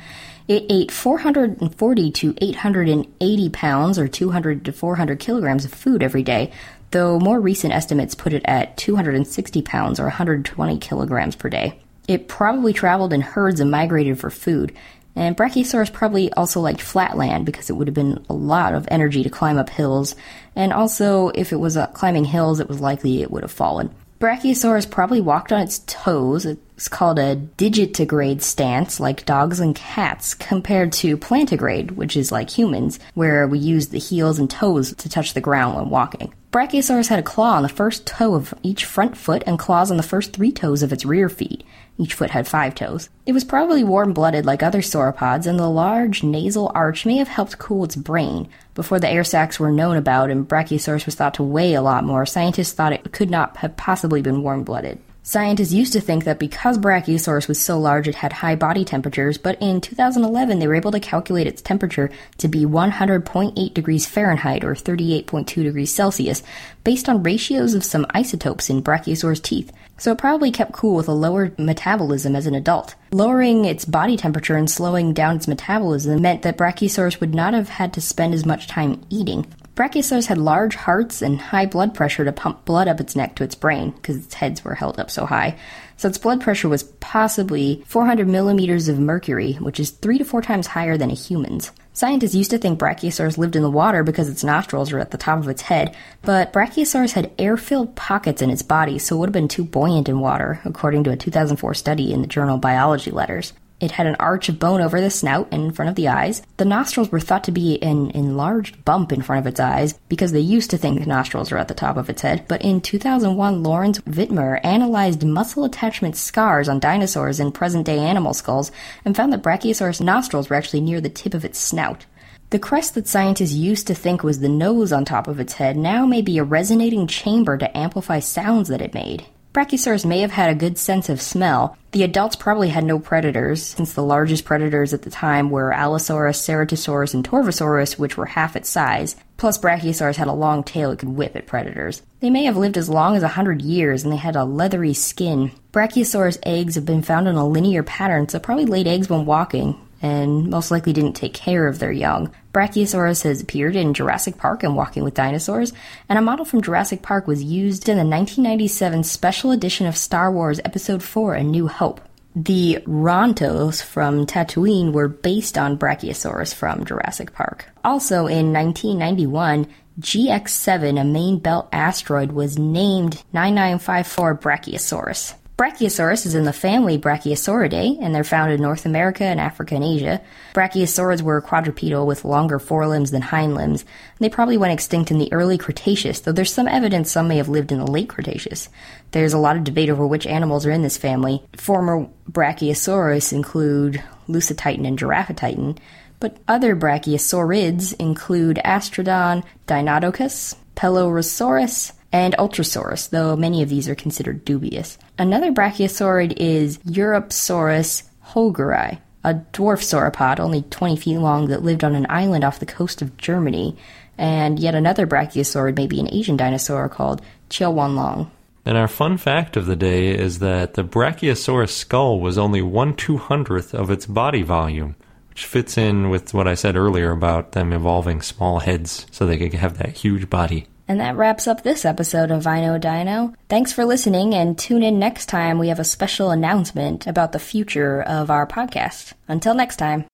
It 0.46 0.66
ate 0.70 0.92
440 0.92 2.12
to 2.12 2.34
880 2.40 3.48
pounds 3.50 3.98
or 3.98 4.06
200 4.06 4.64
to 4.66 4.72
400 4.72 5.18
kilograms 5.18 5.64
of 5.64 5.72
food 5.72 6.04
every 6.04 6.22
day, 6.22 6.52
though 6.92 7.18
more 7.18 7.40
recent 7.40 7.74
estimates 7.74 8.14
put 8.14 8.32
it 8.32 8.42
at 8.44 8.76
260 8.76 9.62
pounds 9.62 9.98
or 9.98 10.04
120 10.04 10.78
kilograms 10.78 11.34
per 11.34 11.48
day. 11.48 11.80
It 12.08 12.28
probably 12.28 12.72
traveled 12.72 13.12
in 13.12 13.20
herds 13.20 13.60
and 13.60 13.70
migrated 13.70 14.18
for 14.18 14.30
food. 14.30 14.72
And 15.16 15.36
Brachiosaurus 15.36 15.92
probably 15.92 16.32
also 16.32 16.60
liked 16.60 16.80
flat 16.80 17.16
land 17.16 17.44
because 17.44 17.68
it 17.68 17.74
would 17.74 17.88
have 17.88 17.94
been 17.94 18.24
a 18.28 18.34
lot 18.34 18.74
of 18.74 18.86
energy 18.90 19.22
to 19.22 19.30
climb 19.30 19.58
up 19.58 19.68
hills. 19.68 20.14
And 20.54 20.72
also, 20.72 21.28
if 21.34 21.52
it 21.52 21.56
was 21.56 21.76
uh, 21.76 21.88
climbing 21.88 22.24
hills, 22.24 22.60
it 22.60 22.68
was 22.68 22.80
likely 22.80 23.22
it 23.22 23.30
would 23.30 23.42
have 23.42 23.52
fallen. 23.52 23.94
Brachiosaurus 24.20 24.90
probably 24.90 25.22
walked 25.22 25.50
on 25.50 25.62
its 25.62 25.78
toes. 25.86 26.44
It's 26.44 26.88
called 26.88 27.18
a 27.18 27.36
digitigrade 27.36 28.42
stance, 28.42 29.00
like 29.00 29.24
dogs 29.24 29.60
and 29.60 29.74
cats, 29.74 30.34
compared 30.34 30.92
to 30.92 31.16
plantigrade, 31.16 31.92
which 31.92 32.18
is 32.18 32.30
like 32.30 32.50
humans, 32.50 33.00
where 33.14 33.48
we 33.48 33.58
use 33.58 33.88
the 33.88 33.98
heels 33.98 34.38
and 34.38 34.50
toes 34.50 34.94
to 34.94 35.08
touch 35.08 35.32
the 35.32 35.40
ground 35.40 35.76
when 35.76 35.88
walking. 35.88 36.34
Brachiosaurus 36.52 37.08
had 37.08 37.18
a 37.18 37.22
claw 37.22 37.54
on 37.54 37.62
the 37.62 37.70
first 37.70 38.06
toe 38.06 38.34
of 38.34 38.52
each 38.62 38.84
front 38.84 39.16
foot 39.16 39.42
and 39.46 39.58
claws 39.58 39.90
on 39.90 39.96
the 39.96 40.02
first 40.02 40.34
three 40.34 40.52
toes 40.52 40.82
of 40.82 40.92
its 40.92 41.06
rear 41.06 41.30
feet. 41.30 41.64
Each 42.00 42.14
foot 42.14 42.30
had 42.30 42.48
five 42.48 42.74
toes. 42.74 43.10
It 43.26 43.32
was 43.32 43.44
probably 43.44 43.84
warm 43.84 44.14
blooded 44.14 44.46
like 44.46 44.62
other 44.62 44.80
sauropods, 44.80 45.46
and 45.46 45.58
the 45.58 45.68
large 45.68 46.22
nasal 46.22 46.72
arch 46.74 47.04
may 47.04 47.18
have 47.18 47.28
helped 47.28 47.58
cool 47.58 47.84
its 47.84 47.94
brain. 47.94 48.48
Before 48.74 48.98
the 48.98 49.10
air 49.10 49.22
sacs 49.22 49.60
were 49.60 49.70
known 49.70 49.98
about 49.98 50.30
and 50.30 50.48
Brachiosaurus 50.48 51.04
was 51.04 51.14
thought 51.14 51.34
to 51.34 51.42
weigh 51.42 51.74
a 51.74 51.82
lot 51.82 52.04
more, 52.04 52.24
scientists 52.24 52.72
thought 52.72 52.94
it 52.94 53.12
could 53.12 53.28
not 53.28 53.58
have 53.58 53.76
possibly 53.76 54.22
been 54.22 54.42
warm 54.42 54.64
blooded. 54.64 54.98
Scientists 55.22 55.72
used 55.72 55.92
to 55.92 56.00
think 56.00 56.24
that 56.24 56.38
because 56.38 56.78
Brachiosaurus 56.78 57.46
was 57.46 57.60
so 57.60 57.78
large 57.78 58.08
it 58.08 58.14
had 58.14 58.32
high 58.32 58.56
body 58.56 58.86
temperatures, 58.86 59.36
but 59.36 59.60
in 59.60 59.80
2011 59.82 60.58
they 60.58 60.66
were 60.66 60.74
able 60.74 60.92
to 60.92 60.98
calculate 60.98 61.46
its 61.46 61.60
temperature 61.60 62.10
to 62.38 62.48
be 62.48 62.64
100.8 62.64 63.74
degrees 63.74 64.06
Fahrenheit 64.06 64.64
or 64.64 64.74
38.2 64.74 65.62
degrees 65.62 65.94
Celsius, 65.94 66.42
based 66.84 67.06
on 67.06 67.22
ratios 67.22 67.74
of 67.74 67.84
some 67.84 68.06
isotopes 68.10 68.70
in 68.70 68.82
Brachiosaurus 68.82 69.42
teeth. 69.42 69.70
So 69.98 70.12
it 70.12 70.18
probably 70.18 70.50
kept 70.50 70.72
cool 70.72 70.96
with 70.96 71.08
a 71.08 71.12
lower 71.12 71.52
metabolism 71.58 72.34
as 72.34 72.46
an 72.46 72.54
adult. 72.54 72.94
Lowering 73.12 73.66
its 73.66 73.84
body 73.84 74.16
temperature 74.16 74.56
and 74.56 74.70
slowing 74.70 75.12
down 75.12 75.36
its 75.36 75.46
metabolism 75.46 76.22
meant 76.22 76.40
that 76.42 76.56
Brachiosaurus 76.56 77.20
would 77.20 77.34
not 77.34 77.52
have 77.52 77.68
had 77.68 77.92
to 77.92 78.00
spend 78.00 78.32
as 78.32 78.46
much 78.46 78.66
time 78.66 79.04
eating. 79.10 79.46
Brachiosaurus 79.80 80.26
had 80.26 80.36
large 80.36 80.74
hearts 80.74 81.22
and 81.22 81.40
high 81.40 81.64
blood 81.64 81.94
pressure 81.94 82.22
to 82.26 82.32
pump 82.32 82.66
blood 82.66 82.86
up 82.86 83.00
its 83.00 83.16
neck 83.16 83.34
to 83.36 83.44
its 83.44 83.54
brain 83.54 83.92
because 83.92 84.18
its 84.18 84.34
heads 84.34 84.62
were 84.62 84.74
held 84.74 85.00
up 85.00 85.10
so 85.10 85.24
high. 85.24 85.56
So 85.96 86.06
its 86.06 86.18
blood 86.18 86.42
pressure 86.42 86.68
was 86.68 86.82
possibly 86.82 87.82
400 87.86 88.28
millimeters 88.28 88.88
of 88.88 88.98
mercury, 88.98 89.54
which 89.54 89.80
is 89.80 89.88
three 89.88 90.18
to 90.18 90.24
four 90.26 90.42
times 90.42 90.66
higher 90.66 90.98
than 90.98 91.10
a 91.10 91.14
human's. 91.14 91.72
Scientists 91.94 92.34
used 92.34 92.50
to 92.50 92.58
think 92.58 92.78
Brachiosaurus 92.78 93.38
lived 93.38 93.56
in 93.56 93.62
the 93.62 93.70
water 93.70 94.02
because 94.02 94.28
its 94.28 94.44
nostrils 94.44 94.92
were 94.92 94.98
at 94.98 95.12
the 95.12 95.16
top 95.16 95.38
of 95.38 95.48
its 95.48 95.62
head, 95.62 95.96
but 96.20 96.52
Brachiosaurus 96.52 97.12
had 97.12 97.32
air 97.38 97.56
filled 97.56 97.96
pockets 97.96 98.42
in 98.42 98.50
its 98.50 98.60
body, 98.60 98.98
so 98.98 99.16
it 99.16 99.18
would 99.20 99.28
have 99.30 99.32
been 99.32 99.48
too 99.48 99.64
buoyant 99.64 100.10
in 100.10 100.20
water, 100.20 100.60
according 100.66 101.04
to 101.04 101.10
a 101.10 101.16
2004 101.16 101.72
study 101.72 102.12
in 102.12 102.20
the 102.20 102.26
journal 102.26 102.58
Biology 102.58 103.10
Letters. 103.10 103.54
It 103.80 103.92
had 103.92 104.06
an 104.06 104.16
arch 104.16 104.50
of 104.50 104.58
bone 104.58 104.82
over 104.82 105.00
the 105.00 105.08
snout 105.08 105.48
and 105.50 105.64
in 105.64 105.72
front 105.72 105.88
of 105.88 105.94
the 105.94 106.08
eyes. 106.08 106.42
The 106.58 106.66
nostrils 106.66 107.10
were 107.10 107.18
thought 107.18 107.44
to 107.44 107.52
be 107.52 107.82
an 107.82 108.10
enlarged 108.10 108.84
bump 108.84 109.10
in 109.10 109.22
front 109.22 109.40
of 109.40 109.46
its 109.46 109.58
eyes 109.58 109.98
because 110.10 110.32
they 110.32 110.40
used 110.40 110.70
to 110.70 110.78
think 110.78 111.00
the 111.00 111.06
nostrils 111.06 111.50
were 111.50 111.58
at 111.58 111.68
the 111.68 111.74
top 111.74 111.96
of 111.96 112.10
its 112.10 112.20
head. 112.20 112.44
But 112.46 112.60
in 112.60 112.82
2001, 112.82 113.62
Lawrence 113.62 113.98
Witmer 114.00 114.60
analyzed 114.62 115.24
muscle 115.24 115.64
attachment 115.64 116.16
scars 116.16 116.68
on 116.68 116.78
dinosaurs 116.78 117.40
and 117.40 117.54
present 117.54 117.86
day 117.86 117.98
animal 117.98 118.34
skulls 118.34 118.70
and 119.04 119.16
found 119.16 119.32
that 119.32 119.42
Brachiosaurus 119.42 120.02
nostrils 120.02 120.50
were 120.50 120.56
actually 120.56 120.82
near 120.82 121.00
the 121.00 121.08
tip 121.08 121.32
of 121.32 121.44
its 121.44 121.58
snout. 121.58 122.04
The 122.50 122.58
crest 122.58 122.94
that 122.96 123.06
scientists 123.06 123.52
used 123.52 123.86
to 123.86 123.94
think 123.94 124.22
was 124.22 124.40
the 124.40 124.48
nose 124.48 124.92
on 124.92 125.04
top 125.04 125.28
of 125.28 125.40
its 125.40 125.54
head 125.54 125.76
now 125.76 126.04
may 126.04 126.20
be 126.20 126.36
a 126.36 126.44
resonating 126.44 127.06
chamber 127.06 127.56
to 127.56 127.78
amplify 127.78 128.18
sounds 128.18 128.68
that 128.68 128.82
it 128.82 128.92
made. 128.92 129.24
Brachiosaurus 129.52 130.04
may 130.06 130.20
have 130.20 130.30
had 130.30 130.48
a 130.48 130.54
good 130.54 130.78
sense 130.78 131.08
of 131.08 131.20
smell. 131.20 131.76
The 131.90 132.04
adults 132.04 132.36
probably 132.36 132.68
had 132.68 132.84
no 132.84 133.00
predators, 133.00 133.64
since 133.64 133.92
the 133.92 134.02
largest 134.02 134.44
predators 134.44 134.94
at 134.94 135.02
the 135.02 135.10
time 135.10 135.50
were 135.50 135.72
Allosaurus, 135.72 136.40
Ceratosaurus, 136.40 137.14
and 137.14 137.24
Torvosaurus, 137.24 137.98
which 137.98 138.16
were 138.16 138.26
half 138.26 138.54
its 138.54 138.70
size. 138.70 139.16
Plus, 139.38 139.58
Brachiosaurus 139.58 140.14
had 140.14 140.28
a 140.28 140.32
long 140.32 140.62
tail 140.62 140.92
it 140.92 141.00
could 141.00 141.08
whip 141.08 141.34
at 141.34 141.48
predators. 141.48 142.02
They 142.20 142.30
may 142.30 142.44
have 142.44 142.56
lived 142.56 142.76
as 142.76 142.88
long 142.88 143.16
as 143.16 143.24
a 143.24 143.28
hundred 143.28 143.60
years, 143.60 144.04
and 144.04 144.12
they 144.12 144.18
had 144.18 144.36
a 144.36 144.44
leathery 144.44 144.94
skin. 144.94 145.50
Brachiosaurus 145.72 146.38
eggs 146.44 146.76
have 146.76 146.86
been 146.86 147.02
found 147.02 147.26
in 147.26 147.34
a 147.34 147.44
linear 147.44 147.82
pattern, 147.82 148.28
so 148.28 148.38
probably 148.38 148.66
laid 148.66 148.86
eggs 148.86 149.10
when 149.10 149.26
walking, 149.26 149.76
and 150.02 150.48
most 150.48 150.70
likely 150.70 150.92
didn't 150.92 151.14
take 151.14 151.34
care 151.34 151.66
of 151.66 151.78
their 151.78 151.92
young. 151.92 152.32
Brachiosaurus 152.52 153.22
has 153.22 153.40
appeared 153.40 153.76
in 153.76 153.94
Jurassic 153.94 154.36
Park 154.36 154.62
and 154.62 154.76
Walking 154.76 155.04
with 155.04 155.14
Dinosaurs, 155.14 155.72
and 156.08 156.18
a 156.18 156.22
model 156.22 156.44
from 156.44 156.62
Jurassic 156.62 157.02
Park 157.02 157.26
was 157.26 157.42
used 157.42 157.88
in 157.88 157.96
the 157.96 158.04
1997 158.04 159.04
special 159.04 159.50
edition 159.50 159.86
of 159.86 159.96
Star 159.96 160.32
Wars 160.32 160.60
Episode 160.64 161.02
4 161.02 161.34
A 161.34 161.42
New 161.42 161.68
Hope. 161.68 162.00
The 162.36 162.78
Rontos 162.86 163.82
from 163.82 164.24
Tatooine 164.24 164.92
were 164.92 165.08
based 165.08 165.58
on 165.58 165.76
Brachiosaurus 165.76 166.54
from 166.54 166.84
Jurassic 166.84 167.32
Park. 167.32 167.66
Also 167.82 168.26
in 168.26 168.52
1991, 168.52 169.66
GX7, 170.00 171.00
a 171.00 171.04
main 171.04 171.40
belt 171.40 171.68
asteroid, 171.72 172.32
was 172.32 172.58
named 172.58 173.22
9954 173.32 174.38
Brachiosaurus. 174.38 175.34
Brachiosaurus 175.60 176.24
is 176.24 176.34
in 176.34 176.44
the 176.44 176.54
family 176.54 176.96
Brachiosauridae, 176.96 177.98
and 178.00 178.14
they're 178.14 178.24
found 178.24 178.50
in 178.50 178.62
North 178.62 178.86
America 178.86 179.24
and 179.24 179.38
Africa 179.38 179.74
and 179.74 179.84
Asia. 179.84 180.22
Brachiosaurids 180.54 181.20
were 181.20 181.42
quadrupedal 181.42 182.06
with 182.06 182.24
longer 182.24 182.58
forelimbs 182.58 183.10
than 183.10 183.20
hind 183.20 183.54
limbs. 183.54 183.84
They 184.20 184.30
probably 184.30 184.56
went 184.56 184.72
extinct 184.72 185.10
in 185.10 185.18
the 185.18 185.30
early 185.34 185.58
Cretaceous, 185.58 186.20
though 186.20 186.32
there's 186.32 186.50
some 186.50 186.66
evidence 186.66 187.10
some 187.10 187.28
may 187.28 187.36
have 187.36 187.50
lived 187.50 187.72
in 187.72 187.78
the 187.78 187.86
late 187.86 188.08
Cretaceous. 188.08 188.70
There's 189.10 189.34
a 189.34 189.38
lot 189.38 189.56
of 189.56 189.64
debate 189.64 189.90
over 189.90 190.06
which 190.06 190.26
animals 190.26 190.64
are 190.64 190.70
in 190.70 190.80
this 190.80 190.96
family. 190.96 191.42
Former 191.58 192.08
Brachiosaurus 192.32 193.30
include 193.30 194.02
Lusotitan 194.30 194.86
and 194.86 194.98
Giraffatitan, 194.98 195.76
but 196.20 196.38
other 196.48 196.74
brachiosaurids 196.74 197.94
include 197.98 198.58
Astrodon, 198.64 199.44
Deinonychus, 199.66 200.56
Pelorosaurus, 200.74 201.92
and 202.12 202.34
Ultrasaurus, 202.38 203.10
though 203.10 203.36
many 203.36 203.62
of 203.62 203.68
these 203.68 203.88
are 203.88 203.94
considered 203.94 204.44
dubious. 204.44 204.98
Another 205.18 205.52
brachiosaurid 205.52 206.34
is 206.36 206.78
Europasaurus 206.78 208.04
holgeri, 208.28 208.98
a 209.22 209.34
dwarf 209.52 209.82
sauropod 209.82 210.40
only 210.40 210.62
20 210.62 210.96
feet 210.96 211.18
long 211.18 211.48
that 211.48 211.62
lived 211.62 211.84
on 211.84 211.94
an 211.94 212.06
island 212.08 212.44
off 212.44 212.60
the 212.60 212.66
coast 212.66 213.02
of 213.02 213.16
Germany. 213.16 213.76
And 214.18 214.58
yet 214.58 214.74
another 214.74 215.06
brachiosaurid 215.06 215.76
may 215.76 215.86
be 215.86 216.00
an 216.00 216.12
Asian 216.12 216.36
dinosaur 216.36 216.88
called 216.88 217.22
Qiaowanlong. 217.48 218.30
And 218.66 218.76
our 218.76 218.88
fun 218.88 219.16
fact 219.16 219.56
of 219.56 219.66
the 219.66 219.76
day 219.76 220.10
is 220.10 220.40
that 220.40 220.74
the 220.74 220.84
Brachiosaurus 220.84 221.70
skull 221.70 222.20
was 222.20 222.36
only 222.36 222.60
one 222.60 222.94
two 222.94 223.16
hundredth 223.16 223.74
of 223.74 223.90
its 223.90 224.04
body 224.04 224.42
volume, 224.42 224.96
which 225.30 225.46
fits 225.46 225.78
in 225.78 226.10
with 226.10 226.34
what 226.34 226.46
I 226.46 226.54
said 226.54 226.76
earlier 226.76 227.10
about 227.10 227.52
them 227.52 227.72
evolving 227.72 228.20
small 228.20 228.58
heads 228.58 229.06
so 229.10 229.26
they 229.26 229.38
could 229.38 229.54
have 229.54 229.78
that 229.78 229.96
huge 229.96 230.28
body. 230.28 230.66
And 230.90 230.98
that 230.98 231.14
wraps 231.14 231.46
up 231.46 231.62
this 231.62 231.84
episode 231.84 232.32
of 232.32 232.46
Know 232.46 232.76
Dino. 232.76 233.32
Thanks 233.48 233.72
for 233.72 233.84
listening 233.84 234.34
and 234.34 234.58
tune 234.58 234.82
in 234.82 234.98
next 234.98 235.26
time. 235.26 235.60
We 235.60 235.68
have 235.68 235.78
a 235.78 235.84
special 235.84 236.32
announcement 236.32 237.06
about 237.06 237.30
the 237.30 237.38
future 237.38 238.02
of 238.02 238.28
our 238.28 238.44
podcast. 238.44 239.12
Until 239.28 239.54
next 239.54 239.76
time. 239.76 240.06